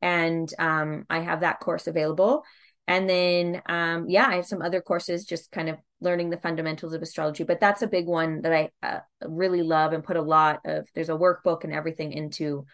[0.01, 2.43] and um, I have that course available.
[2.87, 6.93] And then, um, yeah, I have some other courses just kind of learning the fundamentals
[6.93, 10.21] of astrology, but that's a big one that I uh, really love and put a
[10.21, 12.65] lot of, there's a workbook and everything into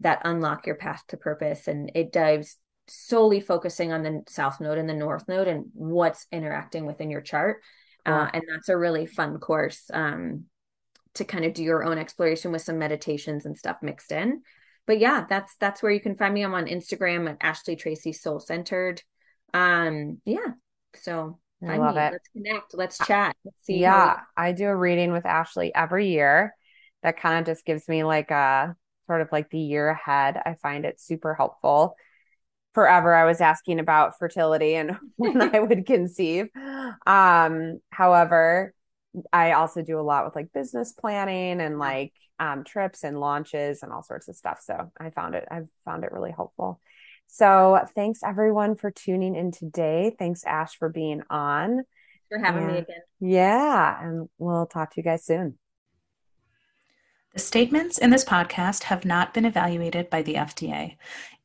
[0.00, 1.66] that unlock your path to purpose.
[1.66, 2.58] And it dives
[2.88, 7.22] solely focusing on the South Node and the North Node and what's interacting within your
[7.22, 7.62] chart.
[8.04, 10.44] Uh, and that's a really fun course um,
[11.14, 14.42] to kind of do your own exploration with some meditations and stuff mixed in.
[14.86, 16.42] But yeah, that's that's where you can find me.
[16.42, 19.02] I'm on Instagram at Ashley Tracey Soul Centered.
[19.52, 20.52] Um, yeah.
[20.96, 22.02] So I love me.
[22.02, 22.12] it.
[22.12, 22.74] Let's connect.
[22.74, 23.36] Let's chat.
[23.44, 23.78] Let's see.
[23.78, 26.54] Yeah, I do a reading with Ashley every year.
[27.02, 28.76] That kind of just gives me like a
[29.06, 30.36] sort of like the year ahead.
[30.44, 31.96] I find it super helpful.
[32.72, 36.48] Forever, I was asking about fertility and when I would conceive.
[37.06, 38.74] Um, however,
[39.32, 43.82] I also do a lot with like business planning and like um, trips and launches
[43.82, 44.60] and all sorts of stuff.
[44.60, 46.80] So I found it, I've found it really helpful.
[47.26, 50.14] So thanks everyone for tuning in today.
[50.18, 51.84] Thanks, Ash, for being on.
[52.28, 53.02] for having me again.
[53.20, 55.58] Yeah, and we'll talk to you guys soon.
[57.34, 60.96] The statements in this podcast have not been evaluated by the FDA.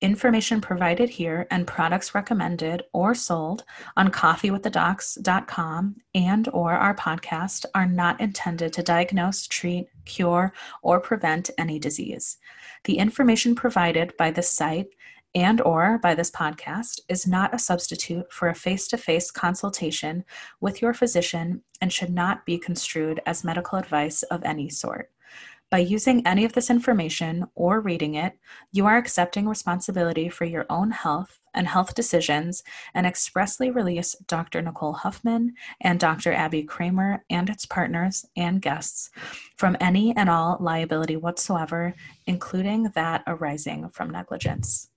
[0.01, 3.63] Information provided here and products recommended or sold
[3.97, 10.53] on coffeewiththedocs.com and or our podcast are not intended to diagnose, treat, cure,
[10.84, 12.38] or prevent any disease.
[12.84, 14.89] The information provided by this site
[15.36, 20.25] and or by this podcast is not a substitute for a face-to-face consultation
[20.59, 25.11] with your physician and should not be construed as medical advice of any sort.
[25.71, 28.34] By using any of this information or reading it,
[28.71, 32.63] you are accepting responsibility for your own health and health decisions
[32.95, 34.63] and expressly release Dr.
[34.63, 36.34] Nicole Huffman and Dr.
[36.34, 39.11] Abby Kramer and its partners and guests
[39.57, 41.93] from any and all liability whatsoever,
[42.25, 44.89] including that arising from negligence.